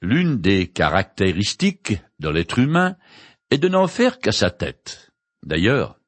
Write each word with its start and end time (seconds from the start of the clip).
L'une 0.00 0.40
des 0.40 0.68
caractéristiques 0.68 1.94
de 2.20 2.28
l'être 2.28 2.58
humain 2.58 2.96
est 3.50 3.58
de 3.58 3.68
n'en 3.68 3.88
faire 3.88 4.18
qu'à 4.18 4.32
sa 4.32 4.50
tête. 4.50 5.10
D'ailleurs, 5.44 5.98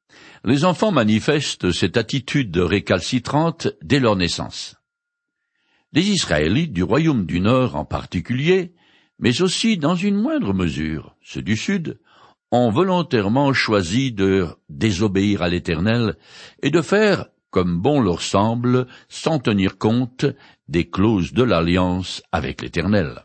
les 0.45 0.65
enfants 0.65 0.93
manifestent 0.93 1.72
cette 1.72 1.96
attitude 1.96 2.56
récalcitrante 2.56 3.68
dès 3.82 3.98
leur 3.98 4.16
naissance. 4.16 4.76
Les 5.92 6.08
Israélites 6.08 6.72
du 6.72 6.84
royaume 6.84 7.26
du 7.26 7.40
Nord 7.40 7.74
en 7.74 7.84
particulier, 7.84 8.74
mais 9.18 9.42
aussi 9.42 9.77
dans 9.77 9.96
une 9.96 10.16
moindre 10.16 10.54
mesure 10.54 11.16
ceux 11.22 11.43
du 11.43 11.57
Sud, 11.57 11.98
ont 12.52 12.70
volontairement 12.70 13.52
choisi 13.52 14.12
de 14.12 14.46
désobéir 14.68 15.43
à 15.43 15.48
l'Éternel 15.48 16.16
et 16.62 16.70
de 16.70 16.80
faire 16.80 17.27
comme 17.50 17.80
bon 17.80 18.00
leur 18.00 18.22
semble, 18.22 18.86
sans 19.09 19.41
tenir 19.41 19.77
compte 19.77 20.25
des 20.68 20.88
clauses 20.88 21.32
de 21.32 21.43
l'alliance 21.43 22.22
avec 22.30 22.62
l'Éternel. 22.62 23.25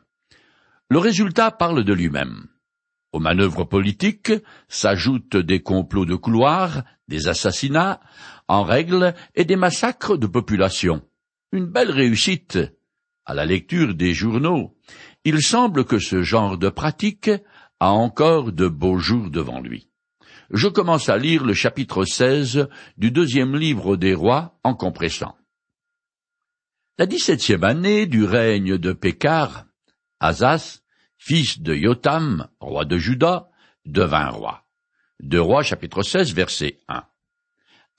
Le 0.89 0.99
résultat 0.99 1.52
parle 1.52 1.83
de 1.83 1.93
lui-même. 1.93 2.48
Aux 3.12 3.20
manœuvres 3.20 3.63
politiques 3.63 4.34
s'ajoutent 4.67 5.38
des 5.38 5.62
complots 5.63 6.05
de 6.05 6.16
couloir, 6.16 6.84
des 7.07 7.27
assassinats 7.27 7.99
en 8.48 8.63
règle 8.63 9.16
et 9.34 9.45
des 9.45 9.55
massacres 9.55 10.17
de 10.17 10.27
population. 10.27 11.02
Une 11.52 11.66
belle 11.66 11.91
réussite. 11.91 12.59
À 13.26 13.34
la 13.34 13.45
lecture 13.45 13.95
des 13.95 14.13
journaux, 14.13 14.77
il 15.23 15.41
semble 15.41 15.85
que 15.85 15.98
ce 15.98 16.21
genre 16.21 16.57
de 16.57 16.70
pratique 16.70 17.31
a 17.79 17.91
encore 17.91 18.52
de 18.52 18.67
beaux 18.67 18.99
jours 18.99 19.31
devant 19.31 19.59
lui. 19.59 19.90
Je 20.52 20.67
commence 20.67 21.09
à 21.09 21.17
lire 21.17 21.43
le 21.43 21.55
chapitre 21.55 22.05
16 22.05 22.67
du 22.98 23.09
deuxième 23.09 23.55
livre 23.55 23.95
des 23.95 24.13
rois 24.13 24.59
en 24.63 24.76
compressant. 24.76 25.35
La 26.99 27.07
dix-septième 27.07 27.63
année 27.63 28.05
du 28.05 28.23
règne 28.23 28.77
de 28.77 28.93
Pécar, 28.93 29.65
Azas, 30.20 30.82
fils 31.18 31.60
de 31.60 31.76
Yotam, 31.76 32.48
roi 32.60 32.86
de 32.86 32.98
Juda, 32.98 33.50
devint 33.86 34.30
roi. 34.30 34.63
Deux 35.20 35.41
rois 35.41 35.63
chapitre 35.63 36.04
16 36.04 36.34
verset 36.34 36.77
1. 36.88 37.04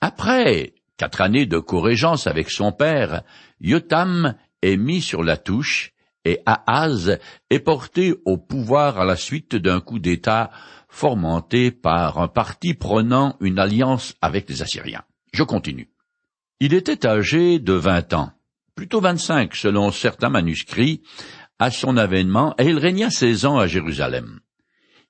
Après 0.01 0.75
quatre 0.97 1.21
années 1.21 1.45
de 1.45 1.59
corrégence 1.59 2.27
avec 2.27 2.49
son 2.49 2.71
père, 2.71 3.23
Yotam 3.59 4.35
est 4.61 4.77
mis 4.77 5.01
sur 5.01 5.23
la 5.23 5.37
touche 5.37 5.93
et 6.25 6.41
Ahaz 6.45 7.19
est 7.49 7.59
porté 7.59 8.15
au 8.25 8.37
pouvoir 8.37 8.99
à 8.99 9.05
la 9.05 9.15
suite 9.15 9.55
d'un 9.55 9.79
coup 9.79 9.99
d'État 9.99 10.51
fomenté 10.89 11.71
par 11.71 12.19
un 12.19 12.27
parti 12.27 12.73
prenant 12.73 13.37
une 13.39 13.59
alliance 13.59 14.15
avec 14.21 14.49
les 14.49 14.61
Assyriens. 14.61 15.03
Je 15.33 15.43
continue. 15.43 15.89
Il 16.59 16.73
était 16.73 17.05
âgé 17.05 17.59
de 17.59 17.73
vingt 17.73 18.13
ans, 18.13 18.31
plutôt 18.75 18.99
vingt-cinq 18.99 19.55
selon 19.55 19.91
certains 19.91 20.29
manuscrits, 20.29 21.03
à 21.59 21.71
son 21.71 21.97
avènement, 21.97 22.55
et 22.57 22.65
il 22.65 22.77
régna 22.77 23.09
seize 23.09 23.45
ans 23.45 23.57
à 23.57 23.67
Jérusalem. 23.67 24.39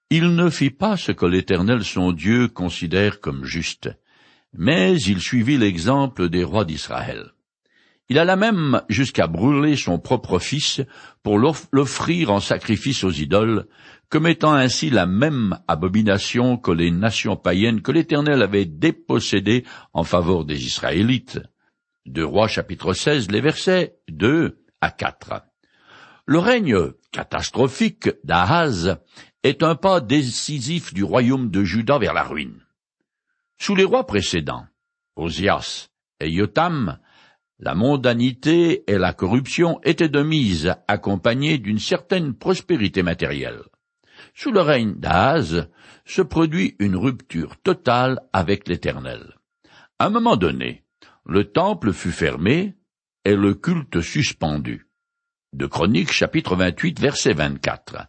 Il 0.09 0.35
ne 0.35 0.49
fit 0.49 0.69
pas 0.69 0.95
ce 0.95 1.11
que 1.11 1.25
l'Éternel 1.25 1.83
son 1.83 2.13
Dieu 2.13 2.47
considère 2.47 3.19
comme 3.19 3.43
juste, 3.43 3.89
mais 4.53 4.99
il 5.01 5.19
suivit 5.19 5.57
l'exemple 5.57 6.29
des 6.29 6.43
rois 6.43 6.63
d'Israël. 6.63 7.33
Il 8.09 8.17
alla 8.19 8.37
même 8.37 8.81
jusqu'à 8.87 9.27
brûler 9.27 9.75
son 9.75 9.99
propre 9.99 10.39
fils 10.39 10.81
pour 11.23 11.37
l'offrir 11.37 12.31
en 12.31 12.39
sacrifice 12.39 13.03
aux 13.03 13.11
idoles, 13.11 13.67
commettant 14.09 14.53
ainsi 14.53 14.89
la 14.89 15.05
même 15.05 15.59
abomination 15.67 16.55
que 16.55 16.71
les 16.71 16.91
nations 16.91 17.35
païennes 17.35 17.81
que 17.81 17.91
l'Éternel 17.91 18.41
avait 18.41 18.65
dépossédées 18.65 19.65
en 19.91 20.05
faveur 20.05 20.45
des 20.45 20.65
Israélites. 20.65 21.41
De 22.05 22.23
Rois 22.23 22.47
chapitre 22.47 22.93
16, 22.93 23.29
les 23.29 23.41
versets 23.41 23.97
2 24.07 24.63
à 24.79 24.91
4. 24.91 25.46
Le 26.29 26.39
règne 26.39 26.91
catastrophique 27.13 28.09
d'Ahaz 28.25 28.97
est 29.43 29.63
un 29.63 29.75
pas 29.75 30.01
décisif 30.01 30.93
du 30.93 31.05
royaume 31.05 31.49
de 31.49 31.63
Juda 31.63 31.99
vers 31.99 32.13
la 32.13 32.23
ruine. 32.23 32.65
Sous 33.57 33.75
les 33.75 33.85
rois 33.85 34.05
précédents, 34.05 34.65
Osias 35.15 35.87
et 36.19 36.29
Yotam, 36.29 36.99
la 37.59 37.75
mondanité 37.75 38.83
et 38.91 38.97
la 38.97 39.13
corruption 39.13 39.79
étaient 39.83 40.09
de 40.09 40.21
mise, 40.21 40.75
accompagnées 40.89 41.59
d'une 41.59 41.79
certaine 41.79 42.33
prospérité 42.33 43.03
matérielle. 43.03 43.61
Sous 44.33 44.51
le 44.51 44.59
règne 44.59 44.95
d'Ahaz 44.95 45.69
se 46.03 46.21
produit 46.21 46.75
une 46.79 46.97
rupture 46.97 47.55
totale 47.55 48.19
avec 48.33 48.67
l'Éternel. 48.67 49.35
À 49.97 50.07
un 50.07 50.09
moment 50.09 50.35
donné, 50.35 50.83
le 51.25 51.45
temple 51.45 51.93
fut 51.93 52.11
fermé 52.11 52.75
et 53.23 53.37
le 53.37 53.53
culte 53.53 54.01
suspendu 54.01 54.86
de 55.57 55.65
Chroniques 55.65 56.11
chapitre 56.11 56.55
28 56.55 56.99
verset 56.99 57.33
24. 57.33 58.07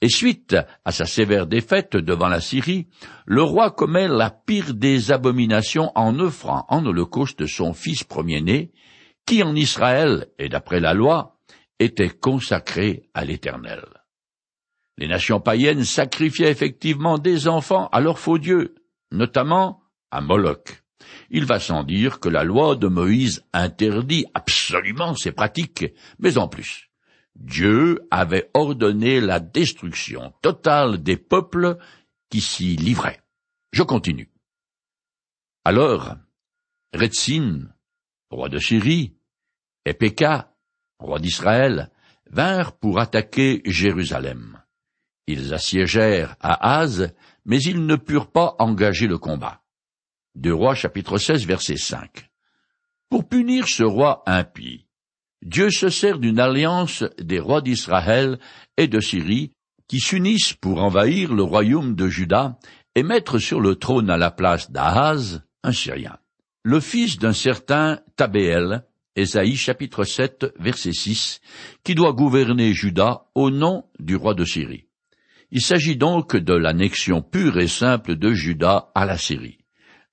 Et 0.00 0.08
suite 0.08 0.56
à 0.84 0.92
sa 0.92 1.06
sévère 1.06 1.46
défaite 1.46 1.96
devant 1.96 2.28
la 2.28 2.40
Syrie, 2.40 2.86
le 3.26 3.42
roi 3.42 3.70
commet 3.70 4.06
la 4.06 4.30
pire 4.30 4.74
des 4.74 5.10
abominations 5.10 5.90
en 5.96 6.18
offrant 6.20 6.66
en 6.68 6.86
holocauste 6.86 7.46
son 7.46 7.72
fils 7.74 8.04
premier-né, 8.04 8.72
qui 9.26 9.42
en 9.42 9.54
Israël, 9.56 10.28
et 10.38 10.48
d'après 10.48 10.80
la 10.80 10.94
loi, 10.94 11.38
était 11.80 12.10
consacré 12.10 13.08
à 13.14 13.24
l'Éternel. 13.24 13.84
Les 14.96 15.08
nations 15.08 15.40
païennes 15.40 15.84
sacrifiaient 15.84 16.50
effectivement 16.50 17.18
des 17.18 17.48
enfants 17.48 17.88
à 17.90 18.00
leurs 18.00 18.20
faux 18.20 18.38
dieux, 18.38 18.76
notamment 19.10 19.82
à 20.12 20.20
Moloch. 20.20 20.83
Il 21.30 21.44
va 21.44 21.60
sans 21.60 21.82
dire 21.82 22.20
que 22.20 22.28
la 22.28 22.44
loi 22.44 22.76
de 22.76 22.88
Moïse 22.88 23.44
interdit 23.52 24.26
absolument 24.34 25.14
ces 25.14 25.32
pratiques, 25.32 25.86
mais 26.18 26.38
en 26.38 26.48
plus, 26.48 26.90
Dieu 27.36 28.06
avait 28.10 28.50
ordonné 28.54 29.20
la 29.20 29.40
destruction 29.40 30.32
totale 30.40 31.02
des 31.02 31.16
peuples 31.16 31.78
qui 32.30 32.40
s'y 32.40 32.76
livraient. 32.76 33.20
Je 33.72 33.82
continue. 33.82 34.30
Alors, 35.64 36.16
Retzin, 36.92 37.68
roi 38.30 38.48
de 38.48 38.58
Syrie, 38.58 39.16
et 39.84 39.94
Péka, 39.94 40.54
roi 40.98 41.18
d'Israël, 41.18 41.90
vinrent 42.30 42.76
pour 42.76 43.00
attaquer 43.00 43.62
Jérusalem. 43.64 44.62
Ils 45.26 45.54
assiégèrent 45.54 46.36
à 46.40 46.78
Az, 46.78 47.14
mais 47.44 47.60
ils 47.62 47.84
ne 47.84 47.96
purent 47.96 48.30
pas 48.30 48.56
engager 48.58 49.06
le 49.06 49.18
combat. 49.18 49.63
Rois 50.52 50.74
chapitre 50.74 51.18
16 51.18 51.46
verset 51.46 51.76
5. 51.76 52.28
Pour 53.08 53.28
punir 53.28 53.68
ce 53.68 53.84
roi 53.84 54.22
impie, 54.26 54.86
Dieu 55.42 55.70
se 55.70 55.88
sert 55.88 56.18
d'une 56.18 56.40
alliance 56.40 57.04
des 57.18 57.38
rois 57.38 57.60
d'Israël 57.60 58.38
et 58.76 58.88
de 58.88 59.00
Syrie 59.00 59.52
qui 59.88 60.00
s'unissent 60.00 60.54
pour 60.54 60.82
envahir 60.82 61.34
le 61.34 61.42
royaume 61.42 61.94
de 61.94 62.08
Juda 62.08 62.58
et 62.94 63.02
mettre 63.02 63.38
sur 63.38 63.60
le 63.60 63.76
trône 63.76 64.10
à 64.10 64.16
la 64.16 64.30
place 64.30 64.70
d'Ahaz 64.70 65.42
un 65.62 65.72
Syrien. 65.72 66.16
Le 66.62 66.80
fils 66.80 67.18
d'un 67.18 67.32
certain 67.32 68.00
Tabéel, 68.16 68.84
Ésaïe 69.16 69.56
chapitre 69.56 70.04
7 70.04 70.46
verset 70.58 70.92
6, 70.92 71.40
qui 71.84 71.94
doit 71.94 72.12
gouverner 72.12 72.72
Juda 72.72 73.26
au 73.34 73.50
nom 73.50 73.84
du 73.98 74.16
roi 74.16 74.34
de 74.34 74.44
Syrie. 74.44 74.86
Il 75.50 75.60
s'agit 75.60 75.96
donc 75.96 76.36
de 76.36 76.54
l'annexion 76.54 77.22
pure 77.22 77.58
et 77.58 77.68
simple 77.68 78.16
de 78.16 78.32
Juda 78.32 78.90
à 78.94 79.04
la 79.04 79.18
Syrie. 79.18 79.58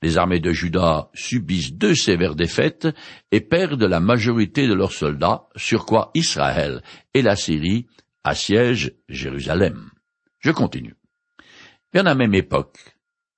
Les 0.01 0.17
armées 0.17 0.39
de 0.39 0.51
Juda 0.51 1.09
subissent 1.13 1.73
deux 1.73 1.94
sévères 1.94 2.35
défaites 2.35 2.88
et 3.31 3.41
perdent 3.41 3.84
la 3.84 4.00
majorité 4.00 4.67
de 4.67 4.73
leurs 4.73 4.94
soldats, 4.94 5.47
sur 5.56 5.85
quoi 5.85 6.09
Israël 6.16 6.81
et 7.13 7.22
la 7.22 7.35
Syrie 7.35 7.85
assiègent 8.23 8.94
Jérusalem. 9.09 9.91
Je 10.40 10.51
continue. 10.51 10.95
Vers 11.94 12.03
la 12.03 12.16
même 12.16 12.34
époque, 12.34 12.78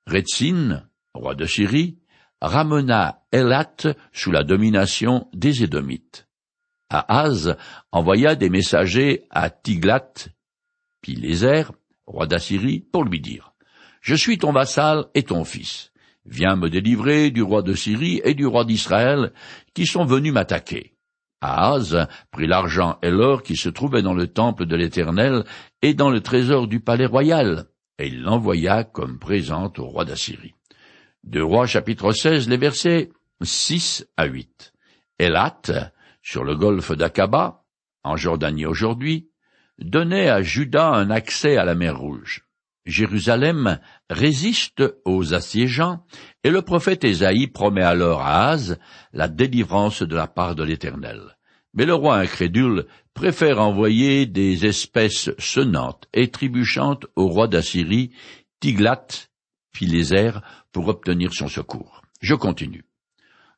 Retzin, 0.08 0.88
roi 1.14 1.36
de 1.36 1.46
Syrie, 1.46 1.98
ramena 2.42 3.24
Elat 3.32 3.96
sous 4.12 4.32
la 4.32 4.44
domination 4.44 5.28
des 5.34 5.64
Édomites. 5.64 6.28
Ahaz 6.90 7.56
envoya 7.92 8.36
des 8.36 8.50
messagers 8.50 9.26
à 9.32 9.50
Tiglat, 9.50 10.14
Pileser, 11.02 11.64
roi 12.06 12.28
d'Assyrie, 12.28 12.80
pour 12.80 13.04
lui 13.04 13.20
dire 13.20 13.54
Je 14.02 14.16
suis 14.16 14.38
ton 14.38 14.52
vassal 14.52 15.06
et 15.16 15.24
ton 15.24 15.44
fils. 15.44 15.93
Viens 16.26 16.56
me 16.56 16.70
délivrer 16.70 17.32
du 17.32 17.42
roi 17.42 17.62
de 17.62 17.74
Syrie 17.74 18.22
et 18.24 18.34
du 18.34 18.46
roi 18.46 18.66
d'Israël, 18.66 19.34
qui 19.74 19.86
sont 19.86 20.06
venus 20.06 20.34
m'attaquer. 20.34 20.94
Ahaz 21.42 22.08
prit 22.32 22.48
l'argent 22.48 22.98
et 23.02 23.12
l'or 23.12 23.44
qui 23.44 23.58
se 23.58 23.68
trouvaient 23.68 24.02
dans 24.02 24.14
le 24.14 24.28
temple 24.28 24.66
de 24.66 24.78
l'Éternel 24.78 25.44
et 25.82 25.94
dans 25.94 26.10
le 26.10 26.22
trésor 26.22 26.68
du 26.68 26.80
palais 26.80 27.06
royal, 27.06 27.66
et 28.00 28.08
il 28.08 28.22
l'envoya 28.22 28.86
comme 28.86 29.20
présent 29.20 29.72
au 29.78 29.86
roi 29.86 30.06
d'Assyrie. 30.06 30.56
De 31.24 31.42
Rois 31.42 31.68
chapitre 31.68 32.14
16, 32.14 32.48
les 32.48 32.58
versets 32.58 33.10
6 33.42 34.08
à 34.16 34.26
8. 34.26 34.74
Elat, 35.20 35.92
sur 36.22 36.46
le 36.46 36.56
golfe 36.56 36.94
d'Aqaba, 36.94 37.66
en 38.04 38.16
Jordanie 38.16 38.66
aujourd'hui, 38.66 39.30
donnait 39.80 40.30
à 40.30 40.42
Juda 40.42 40.90
un 40.90 41.10
accès 41.10 41.58
à 41.58 41.66
la 41.66 41.76
mer 41.76 41.98
Rouge. 41.98 42.46
Jérusalem 42.86 43.80
résiste 44.10 44.84
aux 45.06 45.34
assiégeants, 45.34 46.06
et 46.44 46.50
le 46.50 46.62
prophète 46.62 47.04
Ésaïe 47.04 47.48
promet 47.48 47.84
alors 47.84 48.22
à 48.22 48.50
Az 48.50 48.78
la 49.14 49.28
délivrance 49.28 50.04
de 50.04 50.16
la 50.16 50.28
part 50.28 50.56
de 50.56 50.64
l'Éternel. 50.64 51.38
Mais 51.74 51.86
le 51.86 51.94
roi 51.94 52.18
incrédule 52.18 52.86
préfère 53.14 53.60
envoyer 53.60 54.26
des 54.26 54.66
espèces 54.66 55.32
sonnantes 55.40 56.08
et 56.14 56.30
trébuchantes 56.30 57.06
au 57.16 57.28
roi 57.28 57.48
d'Assyrie, 57.48 58.12
Tiglath-Pileser, 58.60 60.32
pour 60.72 60.88
obtenir 60.88 61.34
son 61.34 61.48
secours. 61.48 62.02
Je 62.22 62.36
continue. 62.36 62.86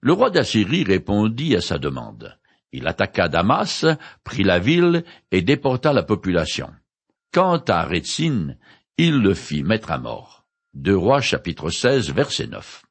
Le 0.02 0.14
roi 0.14 0.30
d'Assyrie 0.30 0.84
répondit 0.84 1.56
à 1.56 1.62
sa 1.62 1.78
demande. 1.78 2.38
Il 2.72 2.88
attaqua 2.88 3.28
Damas, 3.28 3.86
prit 4.24 4.44
la 4.44 4.60
ville 4.60 5.04
et 5.32 5.42
déporta 5.42 5.94
la 5.94 6.04
population. 6.04 6.70
Quant 7.34 7.64
à 7.68 7.84
Rétzin, 7.84 8.56
il 8.98 9.18
le 9.18 9.34
fit 9.34 9.64
mettre 9.64 9.92
à 9.92 9.98
mort. 9.98 10.46
Deux 10.74 10.96
rois 10.96 11.20
chapitre 11.20 11.70
16 11.70 12.14
verset 12.14 12.48
9. 12.48 12.84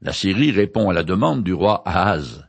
La 0.00 0.12
Syrie 0.12 0.52
répond 0.52 0.90
à 0.90 0.92
la 0.92 1.02
demande 1.02 1.42
du 1.42 1.52
roi 1.52 1.82
Ahaz. 1.86 2.48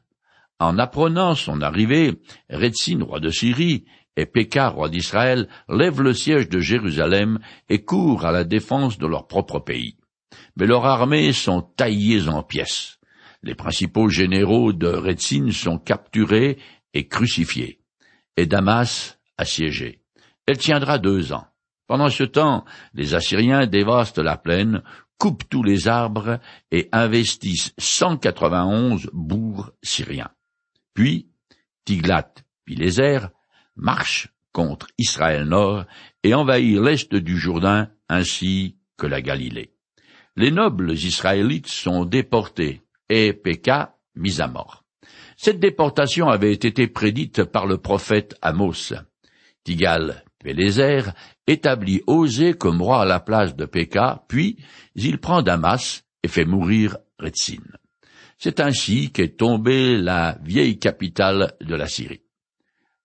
En 0.59 0.77
apprenant 0.77 1.33
son 1.33 1.61
arrivée, 1.61 2.21
Rétzin, 2.49 3.03
roi 3.03 3.19
de 3.19 3.29
Syrie, 3.29 3.85
et 4.15 4.27
Péka, 4.27 4.69
roi 4.69 4.89
d'Israël, 4.89 5.47
lèvent 5.67 6.01
le 6.01 6.13
siège 6.13 6.47
de 6.49 6.59
Jérusalem 6.59 7.39
et 7.69 7.83
courent 7.83 8.25
à 8.25 8.31
la 8.31 8.43
défense 8.43 8.99
de 8.99 9.07
leur 9.07 9.25
propre 9.27 9.59
pays. 9.59 9.97
Mais 10.55 10.67
leurs 10.67 10.85
armées 10.85 11.33
sont 11.33 11.61
taillées 11.61 12.27
en 12.27 12.43
pièces. 12.43 12.99
Les 13.41 13.55
principaux 13.55 14.09
généraux 14.09 14.73
de 14.73 14.87
Rétzin 14.87 15.49
sont 15.51 15.79
capturés 15.79 16.59
et 16.93 17.07
crucifiés, 17.07 17.81
et 18.37 18.45
Damas 18.45 19.17
assiégé. 19.37 20.03
Elle 20.45 20.59
tiendra 20.59 20.99
deux 20.99 21.33
ans. 21.33 21.47
Pendant 21.91 22.07
ce 22.07 22.23
temps, 22.23 22.63
les 22.93 23.15
Assyriens 23.15 23.67
dévastent 23.67 24.17
la 24.17 24.37
plaine, 24.37 24.81
coupent 25.17 25.43
tous 25.49 25.61
les 25.61 25.89
arbres 25.89 26.39
et 26.71 26.87
investissent 26.93 27.73
191 27.77 29.09
bourgs 29.11 29.71
syriens. 29.83 30.29
Puis, 30.93 31.27
Tiglath-Pileser 31.83 33.19
marche 33.75 34.29
contre 34.53 34.87
Israël 34.97 35.43
Nord 35.43 35.83
et 36.23 36.33
envahit 36.33 36.79
l'est 36.79 37.13
du 37.13 37.37
Jourdain 37.37 37.89
ainsi 38.07 38.77
que 38.97 39.05
la 39.05 39.21
Galilée. 39.21 39.73
Les 40.37 40.51
nobles 40.51 40.93
israélites 40.93 41.67
sont 41.67 42.05
déportés 42.05 42.83
et 43.09 43.33
Péka 43.33 43.97
mis 44.15 44.39
à 44.39 44.47
mort. 44.47 44.85
Cette 45.35 45.59
déportation 45.59 46.29
avait 46.29 46.53
été 46.53 46.87
prédite 46.87 47.43
par 47.43 47.65
le 47.65 47.79
prophète 47.79 48.37
Amos. 48.41 48.93
Tigal 49.65 50.23
Pélézer 50.43 51.13
établit 51.47 52.01
Osée 52.07 52.53
comme 52.53 52.81
roi 52.81 53.01
à 53.01 53.05
la 53.05 53.19
place 53.19 53.55
de 53.55 53.65
Péka, 53.65 54.23
puis 54.27 54.57
il 54.95 55.19
prend 55.19 55.41
Damas 55.41 56.03
et 56.23 56.27
fait 56.27 56.45
mourir 56.45 56.97
Retzin. 57.19 57.61
C'est 58.37 58.59
ainsi 58.59 59.11
qu'est 59.11 59.37
tombée 59.37 59.97
la 59.97 60.37
vieille 60.43 60.79
capitale 60.79 61.53
de 61.61 61.75
la 61.75 61.87
Syrie. 61.87 62.21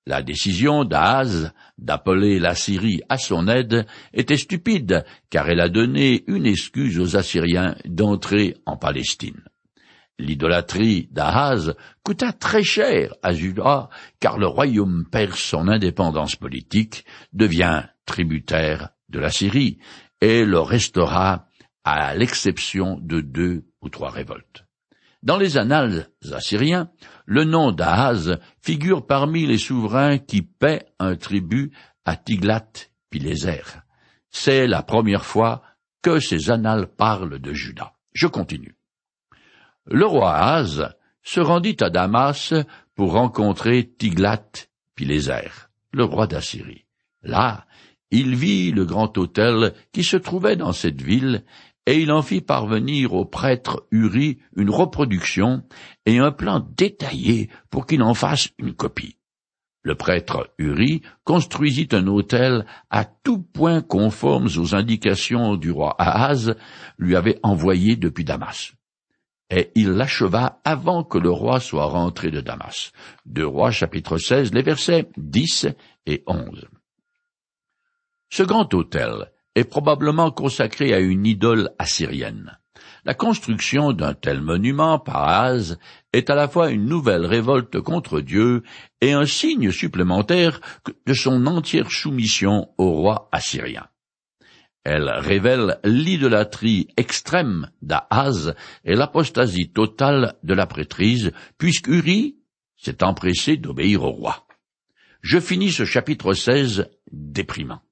La 0.06 0.22
décision 0.22 0.84
d'Ahaz 0.84 1.52
d'appeler 1.78 2.38
la 2.38 2.54
Syrie 2.54 3.02
à 3.08 3.18
son 3.18 3.48
aide 3.48 3.86
était 4.14 4.36
stupide, 4.36 5.04
car 5.30 5.50
elle 5.50 5.60
a 5.60 5.68
donné 5.68 6.22
une 6.28 6.46
excuse 6.46 6.98
aux 7.00 7.16
Assyriens 7.16 7.74
d'entrer 7.84 8.56
en 8.66 8.76
Palestine. 8.76 9.42
L'idolâtrie 10.18 11.08
d'Ahaz 11.10 11.74
coûta 12.02 12.32
très 12.32 12.62
cher 12.62 13.14
à 13.22 13.34
Juda, 13.34 13.90
car 14.18 14.38
le 14.38 14.46
royaume 14.46 15.04
perd 15.10 15.34
son 15.34 15.68
indépendance 15.68 16.36
politique, 16.36 17.04
devient 17.32 17.84
tributaire 18.06 18.90
de 19.10 19.18
la 19.18 19.30
Syrie, 19.30 19.78
et 20.20 20.44
le 20.44 20.60
restera 20.60 21.48
à 21.84 22.14
l'exception 22.14 22.98
de 23.00 23.20
deux 23.20 23.66
ou 23.82 23.90
trois 23.90 24.10
révoltes. 24.10 24.64
Dans 25.22 25.36
les 25.36 25.58
annales 25.58 26.08
assyriens, 26.32 26.90
le 27.26 27.44
nom 27.44 27.72
d'Ahaz 27.72 28.38
figure 28.62 29.06
parmi 29.06 29.46
les 29.46 29.58
souverains 29.58 30.18
qui 30.18 30.42
paient 30.42 30.86
un 30.98 31.16
tribut 31.16 31.72
à 32.04 32.16
Tiglath-Pileser. 32.16 33.62
C'est 34.30 34.66
la 34.66 34.82
première 34.82 35.24
fois 35.24 35.62
que 36.00 36.20
ces 36.20 36.50
annales 36.50 36.86
parlent 36.86 37.40
de 37.40 37.52
Juda. 37.52 37.92
Je 38.12 38.28
continue. 38.28 38.75
Le 39.88 40.04
roi 40.04 40.32
Ahaz 40.32 40.96
se 41.22 41.38
rendit 41.38 41.76
à 41.80 41.90
Damas 41.90 42.52
pour 42.96 43.12
rencontrer 43.12 43.88
Tiglath-Pileser, 43.98 45.48
le 45.92 46.02
roi 46.02 46.26
d'Assyrie. 46.26 46.86
Là, 47.22 47.66
il 48.10 48.34
vit 48.34 48.72
le 48.72 48.84
grand 48.84 49.16
hôtel 49.16 49.74
qui 49.92 50.02
se 50.02 50.16
trouvait 50.16 50.56
dans 50.56 50.72
cette 50.72 51.00
ville 51.00 51.44
et 51.86 52.00
il 52.00 52.10
en 52.10 52.22
fit 52.22 52.40
parvenir 52.40 53.14
au 53.14 53.24
prêtre 53.24 53.86
Uri 53.92 54.38
une 54.56 54.70
reproduction 54.70 55.62
et 56.04 56.18
un 56.18 56.32
plan 56.32 56.66
détaillé 56.76 57.48
pour 57.70 57.86
qu'il 57.86 58.02
en 58.02 58.14
fasse 58.14 58.48
une 58.58 58.74
copie. 58.74 59.18
Le 59.82 59.94
prêtre 59.94 60.52
Uri 60.58 61.02
construisit 61.22 61.88
un 61.92 62.08
hôtel 62.08 62.66
à 62.90 63.04
tout 63.04 63.38
point 63.40 63.82
conformes 63.82 64.48
aux 64.56 64.74
indications 64.74 65.54
du 65.54 65.70
roi 65.70 65.94
Ahaz 65.96 66.56
lui 66.98 67.14
avait 67.14 67.38
envoyé 67.44 67.94
depuis 67.94 68.24
Damas. 68.24 68.72
Et 69.50 69.70
il 69.76 69.90
l'acheva 69.90 70.60
avant 70.64 71.04
que 71.04 71.18
le 71.18 71.30
roi 71.30 71.60
soit 71.60 71.86
rentré 71.86 72.30
de 72.30 72.40
Damas. 72.40 72.92
Deux 73.24 73.46
rois 73.46 73.70
chapitre 73.70 74.18
16, 74.18 74.52
les 74.52 74.62
versets 74.62 75.08
10 75.16 75.68
et 76.06 76.24
11. 76.26 76.66
Ce 78.28 78.42
grand 78.42 78.72
hôtel 78.74 79.30
est 79.54 79.64
probablement 79.64 80.30
consacré 80.30 80.92
à 80.92 80.98
une 80.98 81.26
idole 81.26 81.70
assyrienne. 81.78 82.58
La 83.04 83.14
construction 83.14 83.92
d'un 83.92 84.14
tel 84.14 84.40
monument 84.40 84.98
par 84.98 85.28
Az 85.28 85.78
est 86.12 86.28
à 86.28 86.34
la 86.34 86.48
fois 86.48 86.70
une 86.70 86.86
nouvelle 86.86 87.24
révolte 87.24 87.80
contre 87.80 88.20
Dieu 88.20 88.64
et 89.00 89.12
un 89.12 89.26
signe 89.26 89.70
supplémentaire 89.70 90.60
de 91.06 91.14
son 91.14 91.46
entière 91.46 91.90
soumission 91.90 92.68
au 92.78 92.90
roi 92.90 93.28
assyrien. 93.30 93.86
Elle 94.88 95.10
révèle 95.10 95.80
l'idolâtrie 95.82 96.86
extrême 96.96 97.72
d'Ahaz 97.82 98.54
et 98.84 98.94
l'apostasie 98.94 99.72
totale 99.72 100.36
de 100.44 100.54
la 100.54 100.68
prêtrise, 100.68 101.32
puisque 101.58 101.88
Uri 101.88 102.36
s'est 102.76 103.02
empressé 103.02 103.56
d'obéir 103.56 104.04
au 104.04 104.12
roi. 104.12 104.46
Je 105.22 105.40
finis 105.40 105.72
ce 105.72 105.84
chapitre 105.84 106.34
16 106.34 106.88
déprimant. 107.10 107.82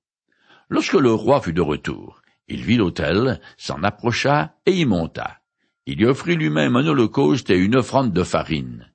Lorsque 0.69 0.95
le 0.95 1.13
roi 1.13 1.41
fut 1.41 1.53
de 1.53 1.61
retour, 1.61 2.23
il 2.47 2.63
vit 2.63 2.77
l'autel, 2.77 3.41
s'en 3.57 3.83
approcha 3.83 4.55
et 4.65 4.75
y 4.75 4.85
monta. 4.85 5.41
Il 5.87 6.01
y 6.01 6.07
offrit 6.07 6.37
lui-même 6.37 6.77
un 6.77 6.87
holocauste 6.87 7.51
et 7.51 7.59
une 7.59 7.75
offrande 7.75 8.13
de 8.13 8.23
farine. 8.23 8.93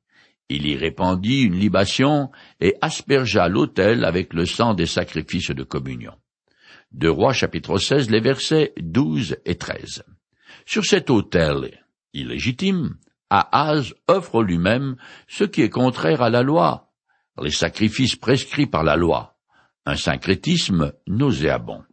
Il 0.48 0.66
y 0.66 0.78
répandit 0.78 1.42
une 1.42 1.60
libation 1.60 2.32
et 2.62 2.76
aspergea 2.80 3.50
l'autel 3.50 4.06
avec 4.06 4.34
le 4.34 4.46
sang 4.46 4.74
des 4.74 4.86
sacrifices 4.86 5.52
de 5.52 5.64
communion. 5.64 6.14
De 6.92 7.08
Rois 7.08 7.34
chapitre 7.34 7.78
16, 7.78 8.10
les 8.10 8.20
versets 8.20 8.74
12 8.80 9.38
et 9.46 9.56
13. 9.56 10.04
Sur 10.66 10.86
cet 10.86 11.10
autel 11.10 11.84
illégitime, 12.14 12.98
Ahaz 13.30 13.94
offre 14.08 14.42
lui-même 14.44 14.96
ce 15.28 15.44
qui 15.44 15.62
est 15.62 15.70
contraire 15.70 16.22
à 16.22 16.30
la 16.30 16.42
loi, 16.42 16.92
les 17.42 17.52
sacrifices 17.52 18.16
prescrits 18.16 18.68
par 18.68 18.84
la 18.84 18.96
loi 18.96 19.40
un 19.90 19.96
syncrétisme 19.96 20.94
nauséabond. 21.08 21.84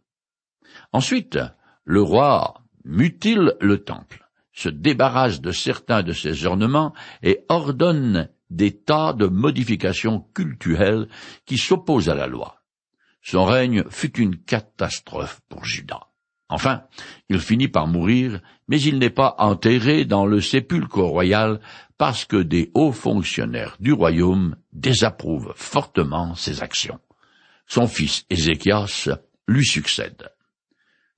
Ensuite, 0.93 1.39
le 1.83 2.01
roi 2.01 2.61
mutile 2.85 3.55
le 3.59 3.83
temple, 3.83 4.27
se 4.53 4.69
débarrasse 4.69 5.41
de 5.41 5.51
certains 5.51 6.03
de 6.03 6.13
ses 6.13 6.45
ornements 6.45 6.93
et 7.21 7.45
ordonne 7.49 8.29
des 8.49 8.77
tas 8.77 9.13
de 9.13 9.27
modifications 9.27 10.21
cultuelles 10.33 11.07
qui 11.45 11.57
s'opposent 11.57 12.09
à 12.09 12.15
la 12.15 12.27
loi. 12.27 12.61
Son 13.29 13.45
règne 13.45 13.83
fut 13.89 14.19
une 14.19 14.37
catastrophe 14.37 15.41
pour 15.49 15.65
Judas. 15.65 16.07
Enfin, 16.49 16.83
il 17.29 17.39
finit 17.39 17.67
par 17.67 17.87
mourir, 17.87 18.41
mais 18.67 18.79
il 18.79 18.99
n'est 18.99 19.09
pas 19.09 19.35
enterré 19.39 20.05
dans 20.05 20.25
le 20.25 20.39
sépulcre 20.39 21.01
royal 21.01 21.59
parce 21.97 22.23
que 22.23 22.37
des 22.37 22.71
hauts 22.73 22.93
fonctionnaires 22.93 23.75
du 23.79 23.91
royaume 23.91 24.55
désapprouvent 24.71 25.53
fortement 25.55 26.35
ses 26.35 26.61
actions 26.63 26.99
son 27.67 27.87
fils 27.87 28.25
Ézéchias 28.29 29.09
lui 29.47 29.65
succède. 29.65 30.29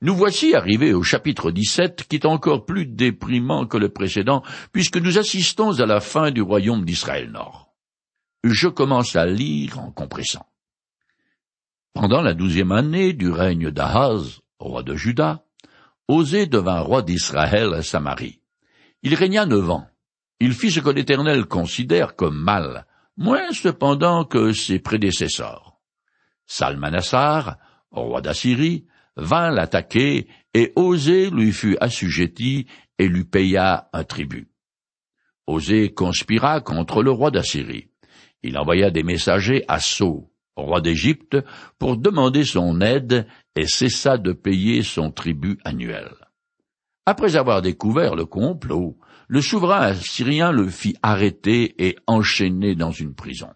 Nous 0.01 0.15
voici 0.15 0.55
arrivés 0.55 0.93
au 0.93 1.03
chapitre 1.03 1.51
17 1.51 2.07
qui 2.07 2.15
est 2.15 2.25
encore 2.25 2.65
plus 2.65 2.85
déprimant 2.85 3.65
que 3.65 3.77
le 3.77 3.89
précédent 3.89 4.43
puisque 4.71 4.97
nous 4.97 5.17
assistons 5.17 5.79
à 5.79 5.85
la 5.85 5.99
fin 5.99 6.31
du 6.31 6.41
royaume 6.41 6.85
d'Israël 6.85 7.31
Nord. 7.31 7.73
Je 8.43 8.67
commence 8.67 9.15
à 9.15 9.25
lire 9.25 9.79
en 9.79 9.91
compressant. 9.91 10.45
Pendant 11.93 12.21
la 12.21 12.33
douzième 12.33 12.71
année 12.71 13.13
du 13.13 13.29
règne 13.29 13.71
d'Ahaz, 13.71 14.41
roi 14.59 14.83
de 14.83 14.95
Juda, 14.95 15.43
Osée 16.07 16.45
devint 16.45 16.79
roi 16.79 17.01
d'Israël 17.01 17.73
à 17.73 17.83
Samarie. 17.83 18.41
Il 19.03 19.15
régna 19.15 19.45
neuf 19.45 19.69
ans. 19.69 19.87
Il 20.39 20.53
fit 20.53 20.71
ce 20.71 20.79
que 20.79 20.89
l'Éternel 20.89 21.45
considère 21.45 22.15
comme 22.15 22.37
mal, 22.37 22.85
moins 23.17 23.51
cependant 23.51 24.23
que 24.23 24.53
ses 24.53 24.79
prédécesseurs. 24.79 25.77
Salmanassar, 26.45 27.57
roi 27.91 28.21
d'Assyrie, 28.21 28.85
vint 29.17 29.51
l'attaquer, 29.51 30.27
et 30.53 30.71
Osée 30.75 31.29
lui 31.29 31.51
fut 31.51 31.77
assujetti 31.81 32.67
et 32.97 33.07
lui 33.07 33.25
paya 33.25 33.89
un 33.93 34.03
tribut. 34.03 34.49
Osée 35.47 35.93
conspira 35.93 36.61
contre 36.61 37.03
le 37.03 37.11
roi 37.11 37.31
d'Assyrie. 37.31 37.89
Il 38.41 38.57
envoya 38.57 38.89
des 38.89 39.03
messagers 39.03 39.65
à 39.67 39.79
Sceaux, 39.79 40.31
roi 40.65 40.81
d'Égypte, 40.81 41.37
pour 41.77 41.97
demander 41.97 42.43
son 42.43 42.81
aide 42.81 43.27
et 43.55 43.67
cessa 43.67 44.17
de 44.17 44.33
payer 44.33 44.83
son 44.83 45.11
tribut 45.11 45.57
annuel. 45.63 46.09
Après 47.05 47.35
avoir 47.35 47.61
découvert 47.61 48.15
le 48.15 48.25
complot, 48.25 48.97
le 49.27 49.41
souverain 49.41 49.81
assyrien 49.81 50.51
le 50.51 50.67
fit 50.69 50.95
arrêter 51.01 51.75
et 51.83 51.97
enchaîner 52.07 52.75
dans 52.75 52.91
une 52.91 53.15
prison. 53.15 53.49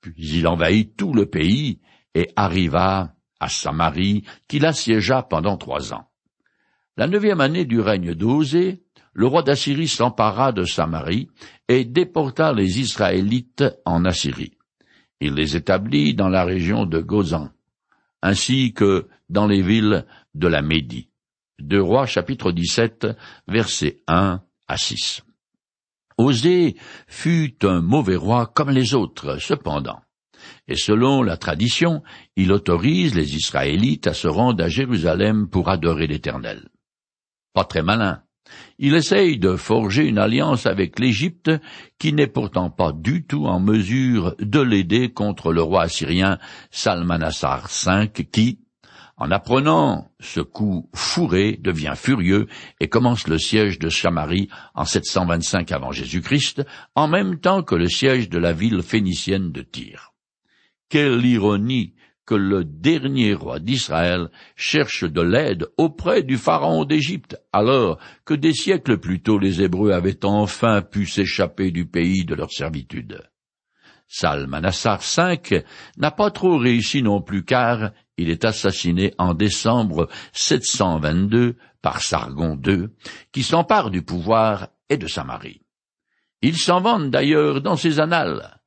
Puis 0.00 0.14
il 0.16 0.46
envahit 0.46 0.96
tout 0.96 1.12
le 1.12 1.26
pays 1.26 1.80
et 2.14 2.28
arriva 2.36 3.14
à 3.40 3.48
Samarie, 3.48 4.24
qu'il 4.48 4.66
assiégea 4.66 5.22
pendant 5.22 5.56
trois 5.56 5.94
ans. 5.94 6.08
La 6.96 7.06
neuvième 7.06 7.40
année 7.40 7.64
du 7.64 7.80
règne 7.80 8.14
d'Osée, 8.14 8.82
le 9.12 9.26
roi 9.26 9.42
d'Assyrie 9.42 9.88
s'empara 9.88 10.52
de 10.52 10.64
Samarie 10.64 11.28
et 11.68 11.84
déporta 11.84 12.52
les 12.52 12.80
Israélites 12.80 13.64
en 13.84 14.04
Assyrie. 14.04 14.57
Il 15.20 15.34
les 15.34 15.56
établit 15.56 16.14
dans 16.14 16.28
la 16.28 16.44
région 16.44 16.86
de 16.86 17.00
Gozan, 17.00 17.50
ainsi 18.22 18.72
que 18.72 19.08
dans 19.28 19.46
les 19.46 19.62
villes 19.62 20.06
de 20.34 20.48
la 20.48 20.62
Médie. 20.62 21.08
Deux 21.58 21.82
rois 21.82 22.06
chapitre 22.06 22.52
17 22.52 23.08
versets 23.48 24.02
1 24.06 24.40
à 24.68 24.76
6. 24.76 25.22
Osée 26.18 26.76
fut 27.06 27.64
un 27.64 27.80
mauvais 27.80 28.16
roi 28.16 28.46
comme 28.46 28.70
les 28.70 28.94
autres, 28.94 29.38
cependant. 29.38 30.00
Et 30.68 30.76
selon 30.76 31.22
la 31.22 31.36
tradition, 31.36 32.02
il 32.36 32.52
autorise 32.52 33.14
les 33.14 33.34
Israélites 33.34 34.06
à 34.06 34.14
se 34.14 34.28
rendre 34.28 34.62
à 34.62 34.68
Jérusalem 34.68 35.48
pour 35.48 35.68
adorer 35.68 36.06
l'Éternel. 36.06 36.68
Pas 37.54 37.64
très 37.64 37.82
malin. 37.82 38.22
Il 38.78 38.94
essaye 38.94 39.38
de 39.38 39.56
forger 39.56 40.06
une 40.06 40.18
alliance 40.18 40.66
avec 40.66 40.98
l'Égypte, 40.98 41.50
qui 41.98 42.12
n'est 42.12 42.26
pourtant 42.26 42.70
pas 42.70 42.92
du 42.92 43.24
tout 43.24 43.46
en 43.46 43.60
mesure 43.60 44.34
de 44.38 44.60
l'aider 44.60 45.10
contre 45.10 45.52
le 45.52 45.62
roi 45.62 45.82
assyrien 45.82 46.38
Salmanassar 46.70 47.68
V, 47.68 48.08
qui, 48.30 48.60
en 49.16 49.30
apprenant 49.30 50.12
ce 50.20 50.40
coup 50.40 50.88
fourré, 50.94 51.58
devient 51.60 51.94
furieux 51.96 52.46
et 52.80 52.88
commence 52.88 53.26
le 53.26 53.38
siège 53.38 53.78
de 53.78 53.88
Samarie 53.88 54.48
en 54.74 54.84
725 54.84 55.72
avant 55.72 55.90
Jésus-Christ, 55.90 56.64
en 56.94 57.08
même 57.08 57.40
temps 57.40 57.62
que 57.62 57.74
le 57.74 57.88
siège 57.88 58.28
de 58.28 58.38
la 58.38 58.52
ville 58.52 58.82
phénicienne 58.82 59.50
de 59.50 59.62
Tyr. 59.62 60.12
Quelle 60.88 61.24
ironie 61.26 61.94
que 62.28 62.34
le 62.34 62.62
dernier 62.62 63.32
roi 63.32 63.58
d'Israël 63.58 64.28
cherche 64.54 65.04
de 65.04 65.22
l'aide 65.22 65.66
auprès 65.78 66.22
du 66.22 66.36
pharaon 66.36 66.84
d'Égypte, 66.84 67.38
alors 67.54 67.98
que 68.26 68.34
des 68.34 68.52
siècles 68.52 68.98
plus 68.98 69.22
tôt 69.22 69.38
les 69.38 69.62
Hébreux 69.62 69.92
avaient 69.92 70.26
enfin 70.26 70.82
pu 70.82 71.06
s'échapper 71.06 71.70
du 71.70 71.86
pays 71.86 72.26
de 72.26 72.34
leur 72.34 72.52
servitude. 72.52 73.22
Salmanassar 74.08 75.00
V 75.00 75.64
n'a 75.96 76.10
pas 76.10 76.30
trop 76.30 76.58
réussi 76.58 77.02
non 77.02 77.22
plus 77.22 77.46
car 77.46 77.92
il 78.18 78.28
est 78.28 78.44
assassiné 78.44 79.14
en 79.16 79.32
décembre 79.32 80.06
722 80.34 81.56
par 81.80 82.02
Sargon 82.02 82.60
II, 82.62 82.88
qui 83.32 83.42
s'empare 83.42 83.88
du 83.88 84.02
pouvoir 84.02 84.68
et 84.90 84.98
de 84.98 85.06
Samarie. 85.06 85.62
Il 86.42 86.58
s'en 86.58 86.82
vante 86.82 87.10
d'ailleurs 87.10 87.62
dans 87.62 87.76
ses 87.76 88.00
annales. 88.00 88.57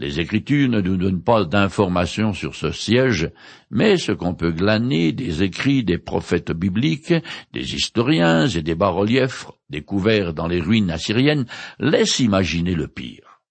Les 0.00 0.18
Écritures 0.18 0.70
ne 0.70 0.80
nous 0.80 0.96
donnent 0.96 1.22
pas 1.22 1.44
d'informations 1.44 2.32
sur 2.32 2.54
ce 2.54 2.72
siège, 2.72 3.30
mais 3.70 3.98
ce 3.98 4.12
qu'on 4.12 4.32
peut 4.32 4.50
glaner 4.50 5.12
des 5.12 5.42
écrits 5.42 5.84
des 5.84 5.98
prophètes 5.98 6.52
bibliques, 6.52 7.12
des 7.52 7.74
historiens 7.74 8.46
et 8.46 8.62
des 8.62 8.74
bas-reliefs 8.74 9.48
découverts 9.68 10.32
dans 10.32 10.48
les 10.48 10.62
ruines 10.62 10.90
assyriennes 10.90 11.44
laisse 11.78 12.18
imaginer 12.18 12.74
le 12.74 12.88
pire. 12.88 13.42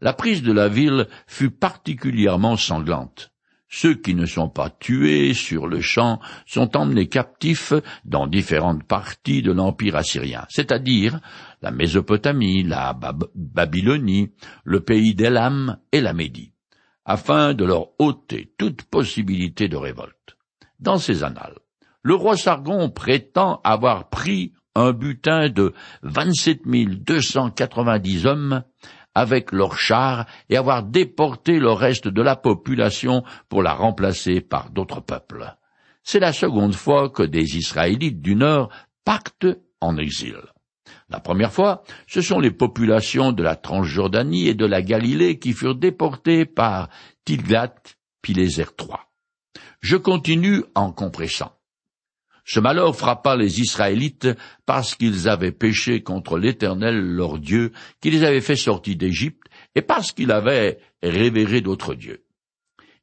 La 0.00 0.12
prise 0.12 0.44
de 0.44 0.52
la 0.52 0.68
ville 0.68 1.08
fut 1.26 1.50
particulièrement 1.50 2.56
sanglante. 2.56 3.32
Ceux 3.70 3.94
qui 3.94 4.14
ne 4.14 4.24
sont 4.24 4.48
pas 4.48 4.70
tués 4.70 5.34
sur 5.34 5.66
le 5.66 5.80
champ 5.80 6.20
sont 6.46 6.76
emmenés 6.76 7.08
captifs 7.08 7.74
dans 8.04 8.26
différentes 8.26 8.84
parties 8.84 9.42
de 9.42 9.52
l'Empire 9.52 9.96
assyrien, 9.96 10.46
c'est-à-dire 10.48 11.20
la 11.60 11.70
Mésopotamie, 11.70 12.62
la 12.62 12.98
Babylonie, 13.34 14.30
le 14.64 14.80
pays 14.80 15.14
d'Elam 15.14 15.78
et 15.92 16.00
la 16.00 16.14
Médie, 16.14 16.52
afin 17.04 17.52
de 17.52 17.64
leur 17.64 17.88
ôter 17.98 18.54
toute 18.56 18.84
possibilité 18.84 19.68
de 19.68 19.76
révolte. 19.76 20.36
Dans 20.80 20.98
ces 20.98 21.22
annales, 21.22 21.58
le 22.02 22.14
roi 22.14 22.36
Sargon 22.36 22.88
prétend 22.88 23.60
avoir 23.64 24.08
pris 24.08 24.52
un 24.74 24.92
butin 24.92 25.48
de 25.48 25.74
vingt-sept 26.02 26.64
mille 26.64 27.02
deux 27.02 27.20
cent 27.20 27.50
quatre-vingt-dix 27.50 28.26
hommes 28.26 28.62
avec 29.14 29.52
leurs 29.52 29.76
chars 29.76 30.26
et 30.48 30.56
avoir 30.56 30.82
déporté 30.82 31.58
le 31.58 31.72
reste 31.72 32.08
de 32.08 32.22
la 32.22 32.36
population 32.36 33.24
pour 33.48 33.62
la 33.62 33.74
remplacer 33.74 34.40
par 34.40 34.70
d'autres 34.70 35.00
peuples. 35.00 35.54
C'est 36.02 36.20
la 36.20 36.32
seconde 36.32 36.74
fois 36.74 37.10
que 37.10 37.22
des 37.22 37.56
Israélites 37.56 38.22
du 38.22 38.34
Nord 38.34 38.70
pactent 39.04 39.58
en 39.80 39.96
exil. 39.96 40.38
La 41.10 41.20
première 41.20 41.52
fois, 41.52 41.82
ce 42.06 42.20
sont 42.20 42.40
les 42.40 42.50
populations 42.50 43.32
de 43.32 43.42
la 43.42 43.56
Transjordanie 43.56 44.48
et 44.48 44.54
de 44.54 44.66
la 44.66 44.82
Galilée 44.82 45.38
qui 45.38 45.52
furent 45.52 45.74
déportées 45.74 46.44
par 46.44 46.88
Tilgat-Pileser 47.24 48.66
III. 48.78 48.98
Je 49.80 49.96
continue 49.96 50.64
en 50.74 50.92
compressant. 50.92 51.57
Ce 52.48 52.60
malheur 52.60 52.96
frappa 52.96 53.36
les 53.36 53.60
Israélites 53.60 54.26
parce 54.64 54.94
qu'ils 54.94 55.28
avaient 55.28 55.52
péché 55.52 56.02
contre 56.02 56.38
l'Éternel 56.38 56.98
leur 56.98 57.38
Dieu, 57.38 57.72
qui 58.00 58.10
les 58.10 58.24
avait 58.24 58.40
fait 58.40 58.56
sortir 58.56 58.96
d'Égypte, 58.96 59.48
et 59.74 59.82
parce 59.82 60.12
qu'ils 60.12 60.32
avaient 60.32 60.78
révéré 61.02 61.60
d'autres 61.60 61.94
dieux. 61.94 62.24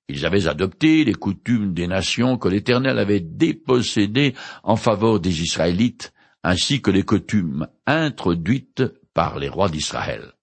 Ils 0.10 0.26
avaient 0.26 0.48
adopté 0.48 1.06
les 1.06 1.14
coutumes 1.14 1.76
des 1.76 1.86
nations 1.86 2.40
que 2.40 2.48
l'Éternel 2.48 2.98
avait 2.98 3.20
dépossédées 3.20 4.34
en 4.64 4.78
faveur 4.78 5.20
des 5.20 5.44
Israélites, 5.44 6.12
ainsi 6.42 6.82
que 6.82 6.90
les 6.90 7.04
coutumes 7.04 7.68
introduites 7.86 8.82
par 9.14 9.38
les 9.38 9.50
rois 9.50 9.70
d'Israël. 9.70 10.34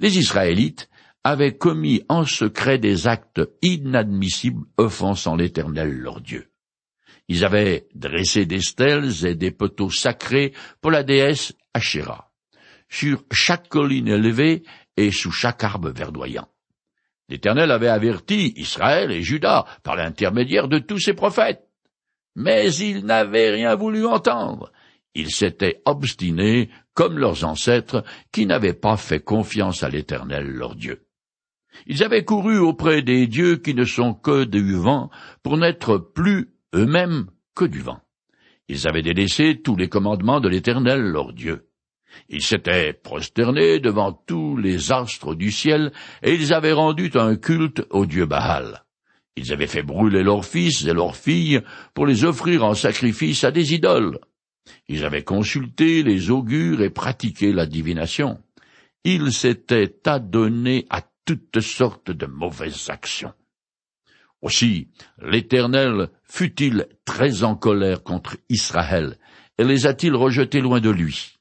Les 0.00 0.18
Israélites 0.18 0.90
avaient 1.22 1.56
commis 1.56 2.02
en 2.08 2.24
secret 2.24 2.78
des 2.78 3.06
actes 3.06 3.40
inadmissibles 3.62 4.66
offensant 4.78 5.36
l'Éternel 5.36 5.92
leur 5.92 6.20
Dieu. 6.20 6.50
Ils 7.28 7.44
avaient 7.44 7.88
dressé 7.94 8.46
des 8.46 8.60
stèles 8.60 9.26
et 9.26 9.34
des 9.34 9.50
poteaux 9.50 9.90
sacrés 9.90 10.52
pour 10.80 10.90
la 10.90 11.02
déesse 11.02 11.52
Asherah, 11.74 12.30
sur 12.88 13.24
chaque 13.32 13.68
colline 13.68 14.08
élevée 14.08 14.62
et 14.96 15.10
sous 15.10 15.32
chaque 15.32 15.64
arbre 15.64 15.90
verdoyant. 15.90 16.48
L'Éternel 17.28 17.72
avait 17.72 17.88
averti 17.88 18.52
Israël 18.56 19.10
et 19.10 19.22
Juda 19.22 19.66
par 19.82 19.96
l'intermédiaire 19.96 20.68
de 20.68 20.78
tous 20.78 21.00
ses 21.00 21.14
prophètes. 21.14 21.66
Mais 22.36 22.72
ils 22.74 23.04
n'avaient 23.04 23.50
rien 23.50 23.74
voulu 23.74 24.06
entendre. 24.06 24.70
Ils 25.14 25.32
s'étaient 25.32 25.82
obstinés 25.86 26.70
comme 26.94 27.18
leurs 27.18 27.44
ancêtres 27.44 28.04
qui 28.30 28.46
n'avaient 28.46 28.74
pas 28.74 28.96
fait 28.96 29.20
confiance 29.20 29.82
à 29.82 29.88
l'Éternel 29.88 30.46
leur 30.46 30.76
Dieu. 30.76 31.06
Ils 31.86 32.04
avaient 32.04 32.24
couru 32.24 32.58
auprès 32.58 33.02
des 33.02 33.26
dieux 33.26 33.56
qui 33.56 33.74
ne 33.74 33.84
sont 33.84 34.14
que 34.14 34.44
du 34.44 34.74
vent 34.74 35.10
pour 35.42 35.56
n'être 35.58 35.98
plus 35.98 36.55
eux-mêmes 36.74 37.26
que 37.54 37.64
du 37.64 37.80
vent. 37.80 38.00
Ils 38.68 38.88
avaient 38.88 39.02
délaissé 39.02 39.60
tous 39.62 39.76
les 39.76 39.88
commandements 39.88 40.40
de 40.40 40.48
l'Éternel 40.48 41.00
leur 41.00 41.32
Dieu. 41.32 41.68
Ils 42.28 42.42
s'étaient 42.42 42.92
prosternés 42.92 43.78
devant 43.78 44.12
tous 44.12 44.56
les 44.56 44.90
astres 44.90 45.34
du 45.34 45.50
ciel, 45.50 45.92
et 46.22 46.34
ils 46.34 46.52
avaient 46.52 46.72
rendu 46.72 47.10
un 47.14 47.36
culte 47.36 47.86
au 47.90 48.06
dieu 48.06 48.26
Baal. 48.26 48.84
Ils 49.36 49.52
avaient 49.52 49.66
fait 49.66 49.82
brûler 49.82 50.22
leurs 50.22 50.44
fils 50.44 50.84
et 50.86 50.94
leurs 50.94 51.16
filles 51.16 51.60
pour 51.94 52.06
les 52.06 52.24
offrir 52.24 52.64
en 52.64 52.74
sacrifice 52.74 53.44
à 53.44 53.50
des 53.50 53.74
idoles. 53.74 54.18
Ils 54.88 55.04
avaient 55.04 55.24
consulté 55.24 56.02
les 56.02 56.30
augures 56.30 56.82
et 56.82 56.90
pratiqué 56.90 57.52
la 57.52 57.66
divination. 57.66 58.38
Ils 59.04 59.32
s'étaient 59.32 59.94
adonnés 60.06 60.86
à 60.90 61.02
toutes 61.24 61.60
sortes 61.60 62.10
de 62.10 62.26
mauvaises 62.26 62.88
actions. 62.88 63.34
Aussi, 64.42 64.88
l'Éternel 65.20 66.08
fut-il 66.24 66.86
très 67.04 67.42
en 67.42 67.56
colère 67.56 68.02
contre 68.02 68.36
Israël, 68.48 69.18
et 69.58 69.64
les 69.64 69.86
a-t-il 69.86 70.14
rejetés 70.14 70.60
loin 70.60 70.80
de 70.80 70.90
lui? 70.90 71.38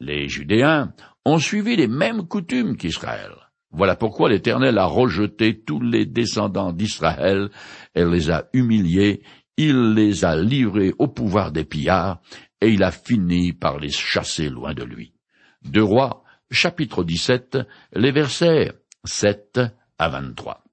Les 0.00 0.28
Judéens 0.28 0.92
ont 1.24 1.38
suivi 1.38 1.76
les 1.76 1.88
mêmes 1.88 2.26
coutumes 2.26 2.76
qu'Israël. 2.76 3.32
Voilà 3.70 3.96
pourquoi 3.96 4.28
l'Éternel 4.28 4.78
a 4.78 4.86
rejeté 4.86 5.62
tous 5.64 5.80
les 5.80 6.06
descendants 6.06 6.72
d'Israël 6.72 7.50
et 7.94 8.04
les 8.04 8.30
a 8.30 8.48
humiliés, 8.52 9.22
il 9.56 9.94
les 9.94 10.24
a 10.24 10.36
livrés 10.36 10.92
au 10.98 11.08
pouvoir 11.08 11.52
des 11.52 11.64
pillards, 11.64 12.20
et 12.60 12.70
il 12.70 12.82
a 12.82 12.90
fini 12.90 13.52
par 13.52 13.78
les 13.78 13.90
chasser 13.90 14.48
loin 14.48 14.74
de 14.74 14.84
lui. 14.84 15.14
Deux 15.62 15.82
Rois, 15.82 16.24
chapitre 16.50 17.04
17, 17.04 17.58
les 17.94 18.12
versets 18.12 18.72
7 19.04 19.60
à 19.98 20.08
23. 20.08 20.63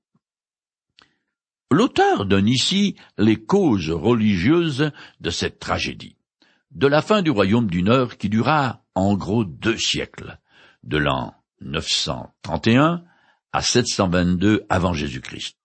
L'auteur 1.72 2.26
donne 2.26 2.50
ici 2.50 2.96
les 3.18 3.38
causes 3.38 3.92
religieuses 3.92 4.92
de 5.22 5.30
cette 5.30 5.58
tragédie, 5.58 6.18
de 6.72 6.86
la 6.86 7.02
fin 7.02 7.22
du 7.22 7.32
royaume 7.32 7.70
du 7.70 7.82
Nord 7.82 8.18
qui 8.18 8.28
dura 8.28 8.84
en 8.94 9.16
gros 9.16 9.46
deux 9.46 9.78
siècles, 9.78 10.38
de 10.84 10.98
l'an 10.98 11.34
931 11.62 13.04
à 13.54 13.62
722 13.62 14.66
avant 14.68 14.92
Jésus-Christ. 14.92 15.56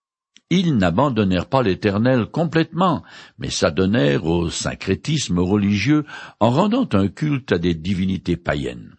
ils 0.48 0.76
n'abandonnèrent 0.76 1.48
pas 1.48 1.64
l'Éternel 1.64 2.26
complètement, 2.26 3.02
mais 3.38 3.50
s'adonnèrent 3.50 4.26
au 4.26 4.48
syncrétisme 4.48 5.40
religieux 5.40 6.04
en 6.38 6.50
rendant 6.50 6.88
un 6.92 7.08
culte 7.08 7.50
à 7.50 7.58
des 7.58 7.74
divinités 7.74 8.36
païennes. 8.36 8.94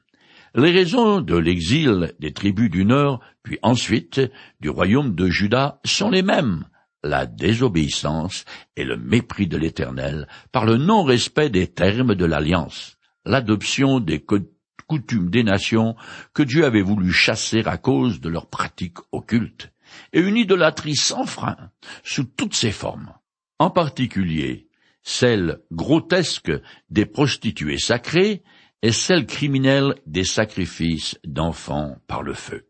Les 0.55 0.71
raisons 0.71 1.21
de 1.21 1.37
l'exil 1.37 2.13
des 2.19 2.33
tribus 2.33 2.69
du 2.69 2.83
Nord, 2.83 3.21
puis 3.43 3.59
ensuite 3.61 4.19
du 4.59 4.67
royaume 4.67 5.15
de 5.15 5.29
Juda, 5.29 5.79
sont 5.85 6.09
les 6.09 6.23
mêmes 6.23 6.65
la 7.03 7.25
désobéissance 7.25 8.45
et 8.75 8.83
le 8.83 8.97
mépris 8.97 9.47
de 9.47 9.57
l'Éternel 9.57 10.27
par 10.51 10.65
le 10.65 10.77
non-respect 10.77 11.49
des 11.49 11.67
termes 11.67 12.15
de 12.15 12.25
l'alliance, 12.25 12.97
l'adoption 13.25 13.99
des 13.99 14.25
coutumes 14.87 15.29
des 15.29 15.43
nations 15.43 15.95
que 16.33 16.43
Dieu 16.43 16.65
avait 16.65 16.81
voulu 16.81 17.11
chasser 17.11 17.63
à 17.65 17.77
cause 17.77 18.19
de 18.19 18.29
leurs 18.29 18.49
pratiques 18.49 18.99
occultes, 19.11 19.71
et 20.13 20.19
une 20.19 20.37
idolâtrie 20.37 20.95
sans 20.95 21.25
frein, 21.25 21.57
sous 22.03 22.25
toutes 22.25 22.55
ses 22.55 22.71
formes, 22.71 23.13
en 23.59 23.69
particulier 23.69 24.67
celle 25.03 25.61
grotesque 25.71 26.51
des 26.89 27.05
prostituées 27.05 27.77
sacrées 27.77 28.43
et 28.81 28.91
celle 28.91 29.25
criminelle 29.25 29.95
des 30.05 30.25
sacrifices 30.25 31.17
d'enfants 31.23 31.95
par 32.07 32.23
le 32.23 32.33
feu. 32.33 32.67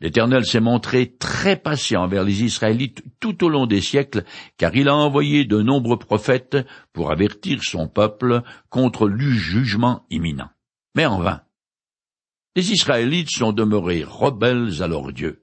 L'Éternel 0.00 0.44
s'est 0.44 0.60
montré 0.60 1.14
très 1.18 1.56
patient 1.56 2.02
envers 2.02 2.24
les 2.24 2.42
Israélites 2.42 3.02
tout 3.20 3.44
au 3.44 3.48
long 3.48 3.66
des 3.66 3.80
siècles, 3.80 4.24
car 4.56 4.74
il 4.74 4.88
a 4.88 4.94
envoyé 4.94 5.44
de 5.44 5.60
nombreux 5.60 5.98
prophètes 5.98 6.56
pour 6.92 7.10
avertir 7.10 7.62
son 7.62 7.88
peuple 7.88 8.42
contre 8.68 9.08
le 9.08 9.30
jugement 9.30 10.06
imminent. 10.10 10.50
Mais 10.94 11.06
en 11.06 11.20
vain. 11.20 11.42
Les 12.54 12.72
Israélites 12.72 13.30
sont 13.30 13.52
demeurés 13.52 14.04
rebelles 14.04 14.82
à 14.82 14.88
leur 14.88 15.12
Dieu. 15.12 15.42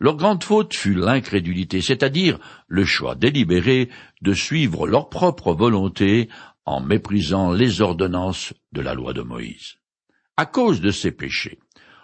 Leur 0.00 0.16
grande 0.16 0.42
faute 0.42 0.74
fut 0.74 0.94
l'incrédulité, 0.94 1.80
c'est-à-dire 1.80 2.40
le 2.66 2.84
choix 2.84 3.14
délibéré 3.14 3.88
de 4.20 4.34
suivre 4.34 4.88
leur 4.88 5.08
propre 5.08 5.54
volonté 5.54 6.28
en 6.64 6.80
méprisant 6.80 7.52
les 7.52 7.80
ordonnances 7.80 8.52
de 8.72 8.80
la 8.80 8.94
loi 8.94 9.12
de 9.12 9.22
Moïse. 9.22 9.76
À 10.36 10.46
cause 10.46 10.80
de 10.80 10.90
ces 10.90 11.12
péchés, 11.12 11.60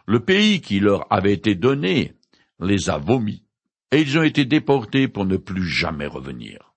le 0.09 0.21
pays 0.21 0.63
qui 0.63 0.81
leur 0.81 1.07
avait 1.13 1.35
été 1.35 1.55
donné 1.55 2.15
les 2.61 2.89
a 2.89 2.97
vomis, 2.97 3.45
et 3.93 4.01
ils 4.01 4.19
ont 4.19 4.23
été 4.23 4.47
déportés 4.47 5.07
pour 5.07 5.27
ne 5.27 5.37
plus 5.37 5.69
jamais 5.69 6.07
revenir. 6.07 6.73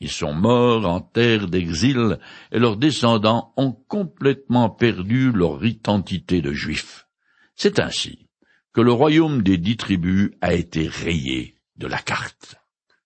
Ils 0.00 0.10
sont 0.10 0.34
morts 0.34 0.84
en 0.84 1.00
terre 1.00 1.46
d'exil, 1.46 2.18
et 2.50 2.58
leurs 2.58 2.76
descendants 2.76 3.52
ont 3.56 3.70
complètement 3.70 4.68
perdu 4.68 5.30
leur 5.30 5.64
identité 5.64 6.42
de 6.42 6.52
juifs. 6.52 7.06
C'est 7.54 7.78
ainsi 7.78 8.26
que 8.72 8.80
le 8.80 8.90
royaume 8.90 9.42
des 9.42 9.58
dix 9.58 9.76
tribus 9.76 10.32
a 10.40 10.52
été 10.52 10.88
rayé 10.88 11.54
de 11.76 11.86
la 11.86 11.98
carte. 11.98 12.56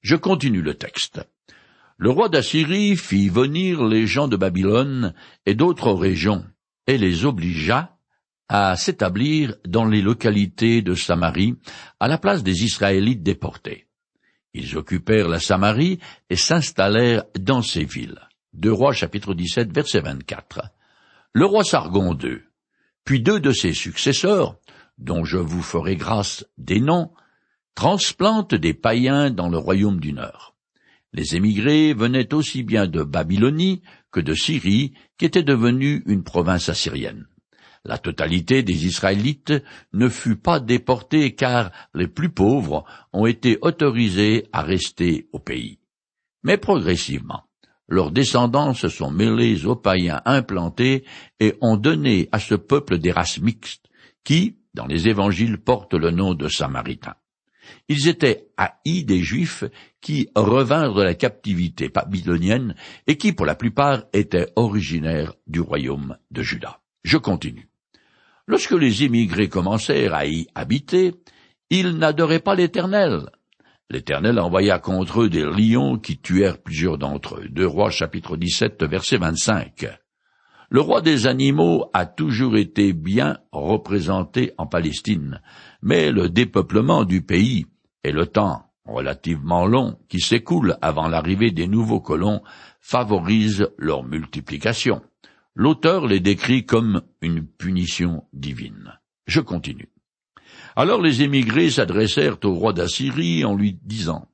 Je 0.01 0.17
continue 0.17 0.63
le 0.63 0.73
texte. 0.73 1.21
Le 1.99 2.09
roi 2.09 2.31
d'Assyrie 2.31 2.97
fit 2.97 3.29
venir 3.29 3.85
les 3.85 4.07
gens 4.07 4.29
de 4.29 4.39
Babylone 4.39 5.13
et 5.45 5.55
d'autres 5.55 5.93
régions, 5.93 6.47
et 6.87 6.97
les 6.97 7.27
obligea 7.27 7.96
à 8.49 8.77
s'établir 8.77 9.55
dans 9.67 9.85
les 9.85 10.03
localités 10.03 10.83
de 10.83 10.95
Samarie 10.95 11.57
à 12.01 12.09
la 12.09 12.19
place 12.19 12.43
des 12.43 12.65
Israélites 12.65 13.23
déportés. 13.23 13.87
Ils 14.55 14.77
occupèrent 14.77 15.29
la 15.29 15.41
Samarie 15.41 15.99
et 16.31 16.37
s'installèrent 16.37 17.25
dans 17.39 17.63
ces 17.63 17.85
villes. 17.85 18.21
Deux 18.53 18.73
rois 18.73 18.93
chapitre 18.93 19.35
17 19.35 19.73
verset 19.73 20.01
24. 20.01 20.63
Le 21.33 21.45
roi 21.45 21.65
Sargon 21.65 22.17
II, 22.17 22.39
puis 23.05 23.21
deux 23.21 23.41
de 23.41 23.53
ses 23.53 23.75
successeurs, 23.75 24.57
dont 24.97 25.25
je 25.25 25.37
vous 25.37 25.63
ferai 25.63 25.97
grâce 25.97 26.47
des 26.57 26.81
noms, 26.81 27.11
transplante 27.75 28.55
des 28.55 28.73
païens 28.73 29.31
dans 29.31 29.51
le 29.51 29.59
royaume 29.59 30.01
du 30.01 30.15
Nord. 30.15 30.57
Les 31.13 31.37
émigrés 31.37 31.93
venaient 31.93 32.33
aussi 32.33 32.63
bien 32.63 32.87
de 32.87 33.03
Babylonie 33.03 33.83
que 34.11 34.21
de 34.21 34.35
Syrie, 34.35 34.95
qui 35.19 35.27
était 35.27 35.43
devenue 35.43 36.03
une 36.07 36.25
province 36.25 36.71
assyrienne. 36.71 37.27
La 37.87 37.99
totalité 37.99 38.65
des 38.65 38.87
Israélites 38.87 39.53
ne 39.93 40.09
fut 40.09 40.35
pas 40.35 40.59
déportée 40.59 41.37
car 41.37 41.71
les 41.95 42.09
plus 42.09 42.31
pauvres 42.31 42.85
ont 43.13 43.27
été 43.27 43.59
autorisés 43.63 44.49
à 44.53 44.63
rester 44.63 45.29
au 45.33 45.39
pays. 45.39 45.79
Mais 46.43 46.57
progressivement, 46.57 47.45
leurs 47.89 48.11
descendants 48.11 48.75
se 48.75 48.89
sont 48.89 49.13
mêlés 49.13 49.67
aux 49.67 49.77
païens 49.77 50.21
implantés 50.25 51.05
et 51.39 51.55
ont 51.61 51.77
donné 51.77 52.29
à 52.33 52.41
ce 52.41 52.57
peuple 52.57 52.99
des 52.99 53.13
races 53.13 53.41
mixtes 53.41 53.87
qui, 54.25 54.57
dans 54.75 54.87
les 54.87 55.07
évangiles 55.07 55.59
portent 55.59 55.95
le 55.95 56.11
nom 56.11 56.35
de 56.35 56.49
Samaritains. 56.49 57.15
Ils 57.89 58.09
étaient 58.09 58.49
haïs 58.57 59.05
des 59.05 59.23
Juifs 59.23 59.65
qui 60.01 60.29
revinrent 60.35 60.95
de 60.95 61.03
la 61.03 61.15
captivité 61.15 61.89
babylonienne 61.89 62.75
et 63.07 63.17
qui, 63.17 63.33
pour 63.33 63.47
la 63.47 63.55
plupart, 63.55 64.05
étaient 64.13 64.51
originaires 64.57 65.35
du 65.47 65.61
royaume 65.61 66.17
de 66.33 66.43
Juda. 66.43 66.81
Je 67.05 67.17
continue. 67.17 67.69
Lorsque 68.49 68.73
les 68.73 69.03
immigrés 69.05 69.49
commencèrent 69.49 70.15
à 70.15 70.27
y 70.27 70.47
habiter, 70.55 71.15
ils 71.69 71.99
n'adoraient 71.99 72.41
pas 72.41 72.55
l'Éternel. 72.55 73.29
L'Éternel 73.91 74.39
envoya 74.39 74.79
contre 74.79 75.23
eux 75.23 75.29
des 75.29 75.45
lions 75.45 75.99
qui 75.99 76.19
tuèrent 76.19 76.63
plusieurs 76.63 76.97
d'entre 76.97 77.41
eux. 77.41 77.49
Deux 77.49 77.67
Rois 77.67 77.91
chapitre 77.91 78.37
17 78.37 78.85
verset 78.85 79.17
25. 79.17 79.87
Le 80.71 80.81
roi 80.81 81.01
des 81.01 81.27
animaux 81.27 81.91
a 81.93 82.07
toujours 82.07 82.57
été 82.57 82.93
bien 82.93 83.39
représenté 83.53 84.53
en 84.59 84.67
Palestine, 84.67 85.41
mais 85.83 86.11
le 86.11 86.29
dépeuplement 86.29 87.05
du 87.05 87.23
pays 87.23 87.67
et 88.03 88.13
le 88.13 88.27
temps 88.27 88.63
relativement 88.85 89.67
long 89.67 89.99
qui 90.09 90.21
s'écoule 90.21 90.77
avant 90.83 91.09
l'arrivée 91.09 91.51
des 91.51 91.67
nouveaux 91.67 92.01
colons 92.01 92.43
favorisent 92.81 93.69
leur 93.79 94.05
multiplication. 94.05 95.03
L'auteur 95.59 96.07
les 96.07 96.21
décrit 96.21 96.67
comme 96.67 97.01
une 97.23 97.47
punition 97.47 98.29
divine. 98.35 99.01
Je 99.27 99.41
continue. 99.41 99.89
Alors 100.77 101.01
les 101.01 101.23
émigrés 101.23 101.71
s'adressèrent 101.71 102.37
au 102.45 102.53
roi 102.53 102.75
d'Assyrie 102.75 103.43
en 103.43 103.57
lui 103.57 103.79
disant 103.83 104.29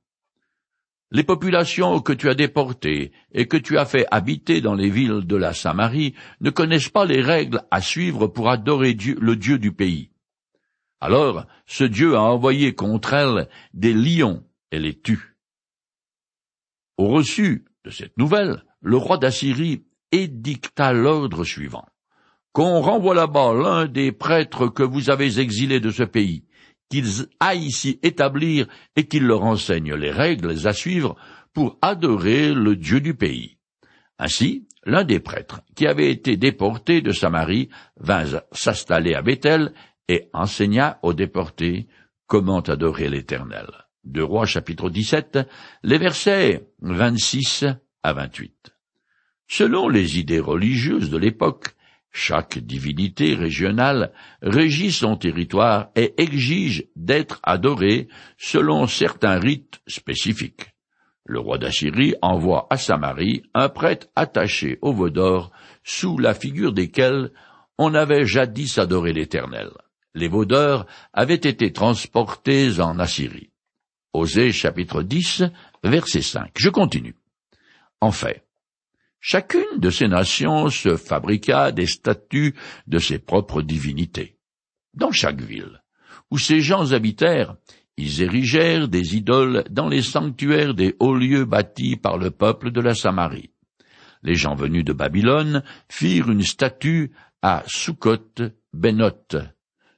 les 1.12 1.22
populations 1.22 2.00
que 2.00 2.12
tu 2.12 2.28
as 2.28 2.34
déportées 2.34 3.12
et 3.32 3.46
que 3.46 3.58
tu 3.58 3.78
as 3.78 3.84
fait 3.84 4.06
habiter 4.10 4.60
dans 4.62 4.74
les 4.74 4.88
villes 4.90 5.24
de 5.24 5.36
la 5.36 5.52
Samarie 5.52 6.14
ne 6.40 6.50
connaissent 6.50 6.88
pas 6.88 7.04
les 7.04 7.20
règles 7.20 7.60
à 7.70 7.80
suivre 7.82 8.26
pour 8.26 8.48
adorer 8.48 8.96
le 9.20 9.36
Dieu 9.36 9.58
du 9.58 9.72
pays. 9.72 10.10
Alors 11.00 11.46
ce 11.66 11.84
Dieu 11.84 12.16
a 12.16 12.22
envoyé 12.22 12.74
contre 12.74 13.12
elles 13.12 13.48
des 13.74 13.92
lions 13.92 14.42
et 14.72 14.80
les 14.80 14.98
tue. 14.98 15.36
Au 16.96 17.08
reçu 17.08 17.66
de 17.84 17.90
cette 17.90 18.16
nouvelle, 18.16 18.64
le 18.80 18.96
roi 18.96 19.18
d'Assyrie 19.18 19.84
édicta 20.12 20.92
l'ordre 20.92 21.44
suivant. 21.44 21.86
Qu'on 22.52 22.80
renvoie 22.80 23.14
là-bas 23.14 23.54
l'un 23.54 23.86
des 23.86 24.12
prêtres 24.12 24.68
que 24.68 24.82
vous 24.82 25.10
avez 25.10 25.40
exilés 25.40 25.80
de 25.80 25.90
ce 25.90 26.02
pays, 26.02 26.44
qu'ils 26.90 27.26
aillent 27.40 27.64
ici 27.64 27.98
établir 28.02 28.66
et 28.94 29.04
qu'ils 29.04 29.24
leur 29.24 29.42
enseignent 29.42 29.94
les 29.94 30.10
règles 30.10 30.66
à 30.66 30.74
suivre 30.74 31.16
pour 31.54 31.78
adorer 31.80 32.52
le 32.52 32.76
Dieu 32.76 33.00
du 33.00 33.14
pays. 33.14 33.56
Ainsi, 34.18 34.68
l'un 34.84 35.04
des 35.04 35.20
prêtres, 35.20 35.62
qui 35.74 35.86
avait 35.86 36.10
été 36.10 36.36
déporté 36.36 37.00
de 37.00 37.12
Samarie, 37.12 37.70
vint 37.98 38.24
s'installer 38.52 39.14
à 39.14 39.22
Bethel 39.22 39.72
et 40.08 40.28
enseigna 40.32 40.98
aux 41.02 41.14
déportés 41.14 41.88
comment 42.26 42.60
adorer 42.60 43.08
l'Éternel. 43.08 43.66
Deux 44.04 44.24
Rois 44.24 44.46
chapitre 44.46 44.90
17, 44.90 45.38
les 45.84 45.98
versets 45.98 46.68
26 46.80 47.64
à 48.02 48.12
28. 48.12 48.71
Selon 49.54 49.90
les 49.90 50.18
idées 50.18 50.40
religieuses 50.40 51.10
de 51.10 51.18
l'époque, 51.18 51.74
chaque 52.10 52.56
divinité 52.56 53.34
régionale 53.34 54.10
régit 54.40 54.92
son 54.92 55.14
territoire 55.14 55.90
et 55.94 56.14
exige 56.16 56.86
d'être 56.96 57.38
adoré 57.42 58.08
selon 58.38 58.86
certains 58.86 59.38
rites 59.38 59.82
spécifiques. 59.86 60.70
Le 61.26 61.38
roi 61.38 61.58
d'Assyrie 61.58 62.14
envoie 62.22 62.66
à 62.70 62.78
Samarie 62.78 63.42
un 63.52 63.68
prêtre 63.68 64.06
attaché 64.16 64.78
au 64.80 64.94
veau 64.94 65.10
sous 65.84 66.16
la 66.16 66.32
figure 66.32 66.72
desquels 66.72 67.30
on 67.76 67.92
avait 67.92 68.24
jadis 68.24 68.78
adoré 68.78 69.12
l'Éternel. 69.12 69.68
Les 70.14 70.28
veaux 70.28 70.46
avaient 71.12 71.34
été 71.34 71.74
transportés 71.74 72.80
en 72.80 72.98
Assyrie. 72.98 73.50
Osée 74.14 74.50
chapitre 74.50 75.02
10, 75.02 75.44
verset 75.84 76.22
5. 76.22 76.52
Je 76.56 76.70
continue. 76.70 77.16
En 78.00 78.12
fait, 78.12 78.46
Chacune 79.24 79.78
de 79.78 79.88
ces 79.88 80.08
nations 80.08 80.68
se 80.68 80.96
fabriqua 80.96 81.70
des 81.70 81.86
statues 81.86 82.56
de 82.88 82.98
ses 82.98 83.20
propres 83.20 83.62
divinités. 83.62 84.36
Dans 84.94 85.12
chaque 85.12 85.40
ville 85.40 85.80
où 86.32 86.38
ces 86.38 86.60
gens 86.60 86.90
habitèrent, 86.92 87.54
ils 87.96 88.20
érigèrent 88.20 88.88
des 88.88 89.14
idoles 89.14 89.62
dans 89.70 89.88
les 89.88 90.02
sanctuaires 90.02 90.74
des 90.74 90.96
hauts 90.98 91.14
lieux 91.14 91.44
bâtis 91.44 91.94
par 91.94 92.18
le 92.18 92.32
peuple 92.32 92.72
de 92.72 92.80
la 92.80 92.94
Samarie. 92.94 93.50
Les 94.24 94.34
gens 94.34 94.56
venus 94.56 94.84
de 94.84 94.92
Babylone 94.92 95.62
firent 95.88 96.28
une 96.28 96.42
statue 96.42 97.12
à 97.42 97.62
Sukkot 97.68 98.50
Benoth. 98.72 99.36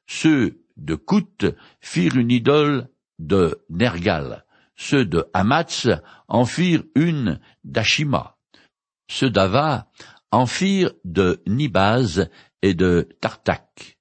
Ceux 0.07 0.61
de 0.77 0.97
Kout 0.97 1.47
firent 1.81 2.17
une 2.17 2.31
idole 2.31 2.89
de 3.19 3.59
Nergal. 3.71 4.45
ceux 4.77 5.07
de 5.07 5.25
Hamatz 5.33 5.89
en 6.29 6.45
firent 6.45 6.83
une 6.95 7.41
d'Ashima, 7.63 8.34
ceux 9.09 9.31
d'Ava 9.31 9.91
en 10.31 10.47
firent 10.47 10.93
de 11.05 11.43
Nibaz 11.47 12.29
et 12.63 12.75
de 12.75 13.09
Tartak, 13.21 13.99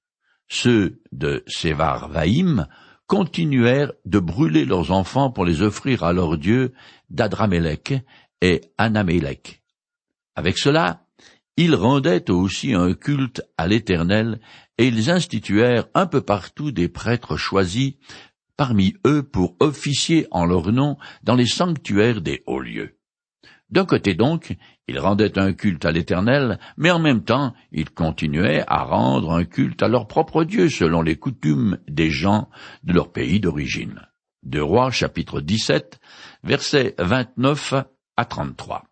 ceux 0.48 1.00
de 1.12 1.44
Sevar-Vaïm 1.46 2.66
continuèrent 3.06 3.92
de 4.04 4.18
brûler 4.18 4.64
leurs 4.64 4.90
enfants 4.90 5.30
pour 5.30 5.44
les 5.44 5.62
offrir 5.62 6.02
à 6.04 6.12
leurs 6.12 6.38
dieux 6.38 6.72
d'Adramélec 7.10 7.94
et 8.40 8.62
Anamélec. 8.78 9.62
Avec 10.34 10.58
cela, 10.58 11.06
ils 11.56 11.74
rendaient 11.74 12.30
aussi 12.30 12.74
un 12.74 12.94
culte 12.94 13.42
à 13.56 13.68
l'Éternel, 13.68 14.40
et 14.76 14.88
ils 14.88 15.10
instituèrent 15.10 15.86
un 15.94 16.06
peu 16.06 16.20
partout 16.20 16.72
des 16.72 16.88
prêtres 16.88 17.36
choisis 17.36 17.94
parmi 18.56 18.94
eux 19.06 19.22
pour 19.22 19.56
officier 19.60 20.26
en 20.30 20.46
leur 20.46 20.72
nom 20.72 20.96
dans 21.22 21.36
les 21.36 21.46
sanctuaires 21.46 22.20
des 22.20 22.42
hauts 22.46 22.60
lieux. 22.60 22.98
D'un 23.74 23.86
côté 23.86 24.14
donc, 24.14 24.56
ils 24.86 25.00
rendaient 25.00 25.36
un 25.36 25.52
culte 25.52 25.84
à 25.84 25.90
l'Éternel, 25.90 26.60
mais 26.76 26.92
en 26.92 27.00
même 27.00 27.24
temps, 27.24 27.54
ils 27.72 27.90
continuaient 27.90 28.62
à 28.68 28.84
rendre 28.84 29.32
un 29.32 29.44
culte 29.44 29.82
à 29.82 29.88
leur 29.88 30.06
propre 30.06 30.44
Dieu 30.44 30.68
selon 30.68 31.02
les 31.02 31.16
coutumes 31.16 31.78
des 31.88 32.08
gens 32.08 32.48
de 32.84 32.92
leur 32.92 33.10
pays 33.10 33.40
d'origine. 33.40 34.02
De 34.44 34.60
Rois 34.60 34.92
chapitre 34.92 35.40
17, 35.40 35.98
versets 36.44 36.94
29 37.00 37.74
à 38.16 38.24
33. 38.24 38.84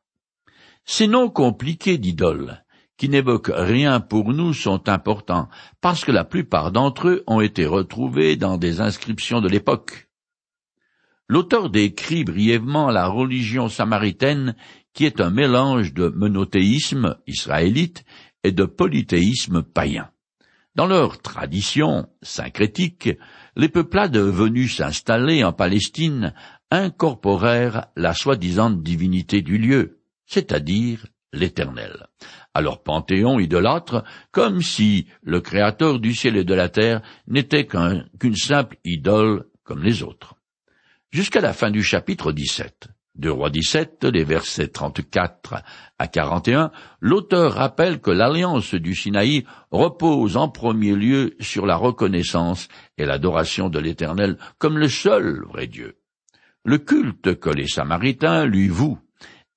Ces 0.85 1.07
noms 1.07 1.31
compliqués 1.31 1.97
d'idoles, 1.97 2.65
qui 2.97 3.09
n'évoquent 3.09 3.53
rien 3.55 4.01
pour 4.01 4.33
nous, 4.33 4.53
sont 4.53 4.89
importants, 4.89 5.49
parce 5.81 6.05
que 6.05 6.11
la 6.11 6.25
plupart 6.25 6.73
d'entre 6.73 7.07
eux 7.07 7.23
ont 7.29 7.41
été 7.41 7.67
retrouvés 7.67 8.35
dans 8.35 8.59
des 8.59 8.81
inscriptions 8.81 9.41
de 9.41 9.49
l'époque. 9.49 10.09
L'auteur 11.33 11.71
décrit 11.71 12.25
brièvement 12.25 12.91
la 12.91 13.07
religion 13.07 13.71
samaritaine 13.71 14.55
qui 14.93 15.07
est 15.07 15.19
un 15.19 15.31
mélange 15.31 15.95
de 15.95 16.09
monothéisme 16.09 17.17
israélite 17.27 18.05
et 18.45 18.53
de 18.53 18.67
polythéisme 18.67 19.63
païen. 19.63 20.11
Dans 20.75 20.87
leur 20.87 21.23
tradition 21.23 22.07
syncrétique, 22.21 23.09
les 23.57 23.71
peuplades 23.71 24.19
venus 24.19 24.77
s'installer 24.77 25.43
en 25.43 25.55
Palestine 25.55 26.35
incorporèrent 26.71 27.87
la 27.97 28.13
soi-disant 28.13 28.69
divinité 28.69 29.41
du 29.41 29.57
lieu, 29.57 30.03
c'est-à-dire 30.27 31.07
l'Éternel, 31.33 32.09
à 32.53 32.61
leur 32.61 32.83
panthéon 32.83 33.39
idolâtre, 33.39 34.05
comme 34.33 34.61
si 34.61 35.07
le 35.23 35.41
Créateur 35.41 35.99
du 35.99 36.13
ciel 36.15 36.37
et 36.37 36.45
de 36.45 36.53
la 36.53 36.69
terre 36.69 37.01
n'était 37.27 37.67
qu'une 37.67 38.37
simple 38.37 38.77
idole 38.85 39.47
comme 39.65 39.83
les 39.83 40.03
autres. 40.03 40.37
Jusqu'à 41.13 41.43
la 41.43 41.53
fin 41.53 41.71
du 41.71 41.83
chapitre 41.83 42.33
17, 42.33 42.89
de 43.17 43.29
Roi 43.29 43.51
17, 43.51 44.05
les 44.05 44.25
versets 44.25 44.69
34 44.69 45.63
à 45.99 46.09
41, 46.09 46.71
l'auteur 47.01 47.53
rappelle 47.53 48.01
que 48.01 48.11
l'alliance 48.11 48.75
du 48.75 48.95
Sinaï 48.95 49.45
repose 49.71 50.39
en 50.39 50.49
premier 50.49 50.95
lieu 50.95 51.37
sur 51.39 51.67
la 51.67 51.77
reconnaissance 51.77 52.69
et 52.97 53.05
l'adoration 53.05 53.69
de 53.69 53.79
l'Éternel 53.79 54.39
comme 54.57 54.79
le 54.79 54.89
seul 54.89 55.45
vrai 55.45 55.67
Dieu. 55.67 55.99
Le 56.65 56.79
culte 56.79 57.39
que 57.39 57.51
les 57.51 57.69
Samaritains 57.69 58.47
lui 58.47 58.69
vouent 58.69 58.99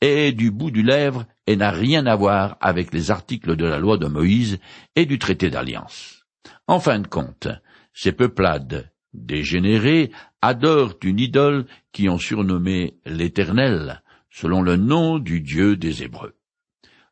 est 0.01 0.33
du 0.33 0.51
bout 0.51 0.71
du 0.71 0.83
lèvre 0.83 1.25
et 1.47 1.55
n'a 1.55 1.71
rien 1.71 2.05
à 2.05 2.17
voir 2.17 2.57
avec 2.59 2.93
les 2.93 3.11
articles 3.11 3.55
de 3.55 3.65
la 3.65 3.79
loi 3.79 3.97
de 3.97 4.07
Moïse 4.07 4.59
et 4.97 5.05
du 5.05 5.19
traité 5.19 5.49
d'alliance. 5.49 6.25
En 6.67 6.81
fin 6.81 6.99
de 6.99 7.07
compte, 7.07 7.47
ces 7.93 8.11
peuplades 8.11 8.91
dégénérés 9.15 10.11
adorent 10.41 10.95
une 11.03 11.19
idole 11.19 11.65
qui 11.91 12.09
ont 12.09 12.17
surnommé 12.17 12.97
l'Éternel, 13.05 14.03
selon 14.29 14.61
le 14.61 14.75
nom 14.75 15.19
du 15.19 15.41
Dieu 15.41 15.77
des 15.77 16.03
Hébreux. 16.03 16.35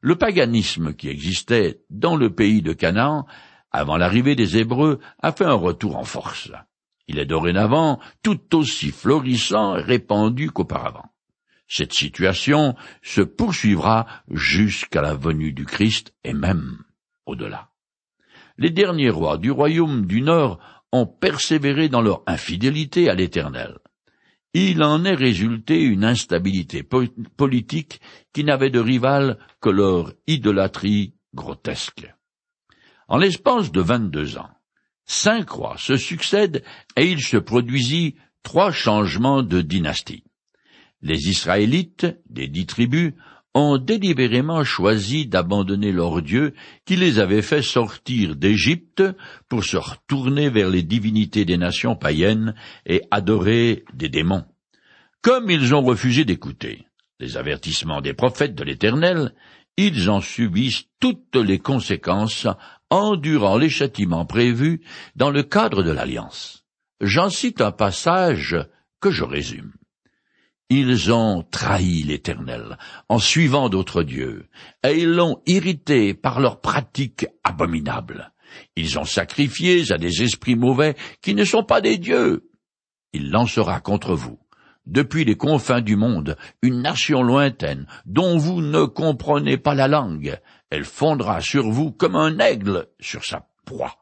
Le 0.02 0.16
paganisme 0.16 0.94
qui 0.94 1.08
existait 1.08 1.82
dans 1.90 2.16
le 2.16 2.30
pays 2.30 2.62
de 2.62 2.74
Canaan 2.74 3.26
avant 3.72 3.98
l'arrivée 3.98 4.36
des 4.36 4.58
Hébreux 4.58 5.00
a 5.22 5.32
fait 5.32 5.46
un 5.46 5.54
retour 5.54 5.98
en 5.98 6.04
force. 6.04 6.52
Il 7.08 7.20
est 7.20 7.26
dorénavant 7.26 8.00
tout 8.22 8.56
aussi 8.56 8.92
florissant 8.92 9.78
et 9.78 9.82
répandu 9.82 10.52
qu'auparavant. 10.52 11.14
Cette 11.68 11.94
situation 11.94 12.76
se 13.02 13.22
poursuivra 13.22 14.06
jusqu'à 14.30 15.02
la 15.02 15.16
venue 15.16 15.54
du 15.54 15.66
Christ 15.66 16.14
et 16.24 16.34
même 16.34 16.84
au-delà. 17.26 17.70
Les 18.58 18.70
derniers 18.70 19.10
rois 19.10 19.38
du 19.38 19.50
royaume 19.50 20.06
du 20.06 20.22
Nord 20.22 20.60
ont 20.94 21.08
persévéré 21.08 21.90
dans 21.90 22.02
leur 22.02 22.22
infidélité 22.28 23.10
à 23.10 23.16
l'Éternel. 23.16 23.80
Il 24.54 24.84
en 24.84 25.04
est 25.04 25.16
résulté 25.16 25.82
une 25.82 26.06
instabilité 26.06 26.84
politique 26.84 28.00
qui 28.32 28.44
n'avait 28.44 28.70
de 28.70 28.80
rival 28.80 29.40
que 29.60 29.70
leur 29.70 30.14
idolâtrie 30.28 31.16
grotesque. 31.34 32.08
En 33.08 33.18
l'espace 33.18 33.72
de 33.72 33.82
vingt-deux 33.82 34.38
ans, 34.38 34.52
cinq 35.06 35.50
rois 35.50 35.78
se 35.80 35.98
succèdent 35.98 36.64
et 36.96 37.10
il 37.10 37.22
se 37.22 37.38
produisit 37.38 38.16
trois 38.44 38.72
changements 38.72 39.42
de 39.42 39.62
dynastie. 39.62 40.24
Les 41.02 41.28
Israélites, 41.28 42.06
des 42.30 42.48
dix 42.48 42.68
tribus, 42.68 43.14
ont 43.54 43.78
délibérément 43.78 44.64
choisi 44.64 45.28
d'abandonner 45.28 45.92
leur 45.92 46.22
Dieu 46.22 46.54
qui 46.86 46.96
les 46.96 47.20
avait 47.20 47.42
fait 47.42 47.62
sortir 47.62 48.36
d'Égypte 48.36 49.04
pour 49.48 49.64
se 49.64 49.78
retourner 49.78 50.50
vers 50.50 50.70
les 50.70 50.84
divinités 50.84 51.46
des 51.46 51.58
nations 51.58 51.96
païennes 51.96 52.56
et 52.86 53.02
adorer 53.12 53.86
des 53.94 54.10
démons. 54.10 54.46
Comme 55.22 55.50
ils 55.50 55.74
ont 55.74 55.84
refusé 55.84 56.26
d'écouter 56.26 56.88
les 57.20 57.38
avertissements 57.38 58.02
des 58.02 58.14
prophètes 58.14 58.56
de 58.56 58.64
l'Éternel, 58.64 59.34
ils 59.78 60.10
en 60.10 60.22
subissent 60.22 60.86
toutes 61.00 61.36
les 61.36 61.60
conséquences, 61.60 62.48
endurant 62.90 63.58
les 63.58 63.70
châtiments 63.70 64.26
prévus 64.26 64.82
dans 65.16 65.32
le 65.32 65.44
cadre 65.44 65.84
de 65.84 65.92
l'Alliance. 65.92 66.66
J'en 67.02 67.30
cite 67.30 67.62
un 67.62 67.72
passage 67.72 68.58
que 69.00 69.10
je 69.10 69.24
résume. 69.24 69.74
Ils 70.76 71.12
ont 71.14 71.44
trahi 71.44 72.02
l'Éternel 72.02 72.80
en 73.08 73.20
suivant 73.20 73.70
d'autres 73.70 74.02
dieux, 74.02 74.48
et 74.84 75.02
ils 75.02 75.12
l'ont 75.12 75.40
irrité 75.46 76.16
par 76.16 76.40
leurs 76.40 76.62
pratiques 76.62 77.28
abominables. 77.44 78.34
Ils 78.76 78.98
ont 78.98 79.06
sacrifié 79.06 79.92
à 79.92 80.00
des 80.00 80.24
esprits 80.24 80.56
mauvais 80.56 80.96
qui 81.22 81.36
ne 81.36 81.44
sont 81.44 81.64
pas 81.64 81.80
des 81.80 82.00
dieux. 82.00 82.50
Il 83.14 83.30
lancera 83.30 83.82
contre 83.82 84.16
vous, 84.16 84.40
depuis 84.88 85.26
les 85.26 85.38
confins 85.38 85.82
du 85.82 85.96
monde, 85.96 86.38
une 86.64 86.82
nation 86.82 87.22
lointaine 87.22 87.86
dont 88.08 88.40
vous 88.40 88.64
ne 88.64 88.86
comprenez 88.86 89.58
pas 89.58 89.76
la 89.76 89.88
langue. 89.88 90.40
Elle 90.72 90.86
fondra 90.86 91.40
sur 91.40 91.70
vous 91.70 91.92
comme 91.92 92.16
un 92.16 92.40
aigle 92.40 92.88
sur 93.00 93.24
sa 93.26 93.48
proie. 93.64 93.98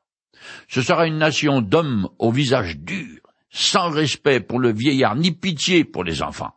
Ce 0.70 0.82
sera 0.82 1.06
une 1.06 1.18
nation 1.18 1.60
d'hommes 1.60 2.08
au 2.18 2.32
visage 2.32 2.78
dur, 2.78 3.20
sans 3.50 3.90
respect 3.90 4.40
pour 4.40 4.60
le 4.60 4.72
vieillard 4.72 5.18
ni 5.18 5.32
pitié 5.32 5.84
pour 5.84 6.06
les 6.06 6.22
enfants. 6.22 6.54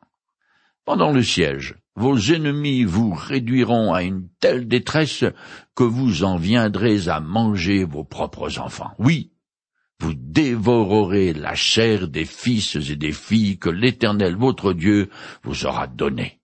Pendant 0.85 1.13
le 1.13 1.23
siège, 1.23 1.77
vos 1.97 2.19
ennemis 2.19 2.85
vous 2.85 3.15
réduiront 3.15 3.95
à 3.95 4.03
une 4.03 4.29
telle 4.41 4.69
détresse 4.69 5.25
que 5.75 5.85
vous 5.85 6.25
en 6.25 6.37
viendrez 6.37 7.09
à 7.09 7.21
manger 7.21 7.85
vos 7.85 8.05
propres 8.05 8.59
enfants. 8.59 8.93
Oui, 8.99 9.33
vous 10.01 10.13
dévorerez 10.15 11.33
la 11.33 11.55
chair 11.55 12.09
des 12.09 12.27
fils 12.27 12.77
et 12.77 12.97
des 12.97 13.13
filles 13.13 13.59
que 13.59 13.71
l'Éternel 13.71 14.37
votre 14.37 14.75
Dieu 14.75 15.09
vous 15.43 15.65
aura 15.65 15.87
donnés. 15.87 16.41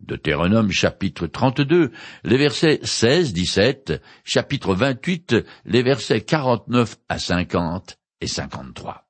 Deutéronome 0.00 0.70
chapitre 0.70 1.26
32, 1.26 1.90
les 2.24 2.36
versets 2.36 2.80
16, 2.82 3.32
17, 3.32 4.02
chapitre 4.24 4.74
28, 4.74 5.36
les 5.64 5.82
versets 5.82 6.20
49 6.20 6.96
à 7.08 7.18
50 7.18 7.98
et 8.20 8.26
53. 8.26 9.08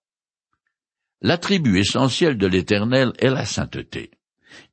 L'attribut 1.23 1.81
essentiel 1.81 2.39
de 2.39 2.47
l'Éternel 2.47 3.13
est 3.19 3.31
la 3.31 3.47
sainteté. 3.47 4.13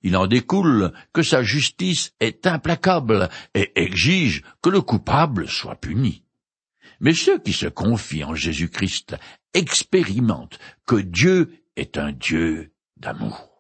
Il 0.04 0.16
en 0.18 0.28
découle 0.28 0.92
que 1.14 1.24
sa 1.24 1.44
justice 1.44 2.14
est 2.20 2.48
implacable 2.48 3.30
et 3.54 3.72
exige 3.76 4.44
que 4.62 4.70
le 4.70 4.82
coupable 4.82 5.48
soit 5.48 5.76
puni. 5.76 6.24
Mais 7.00 7.14
ceux 7.14 7.40
qui 7.40 7.54
se 7.54 7.68
confient 7.68 8.24
en 8.24 8.36
Jésus-Christ 8.36 9.16
expérimentent 9.54 10.60
que 10.86 10.96
Dieu 10.96 11.64
est 11.76 11.98
un 11.98 12.12
Dieu 12.12 12.74
d'amour. 12.98 13.51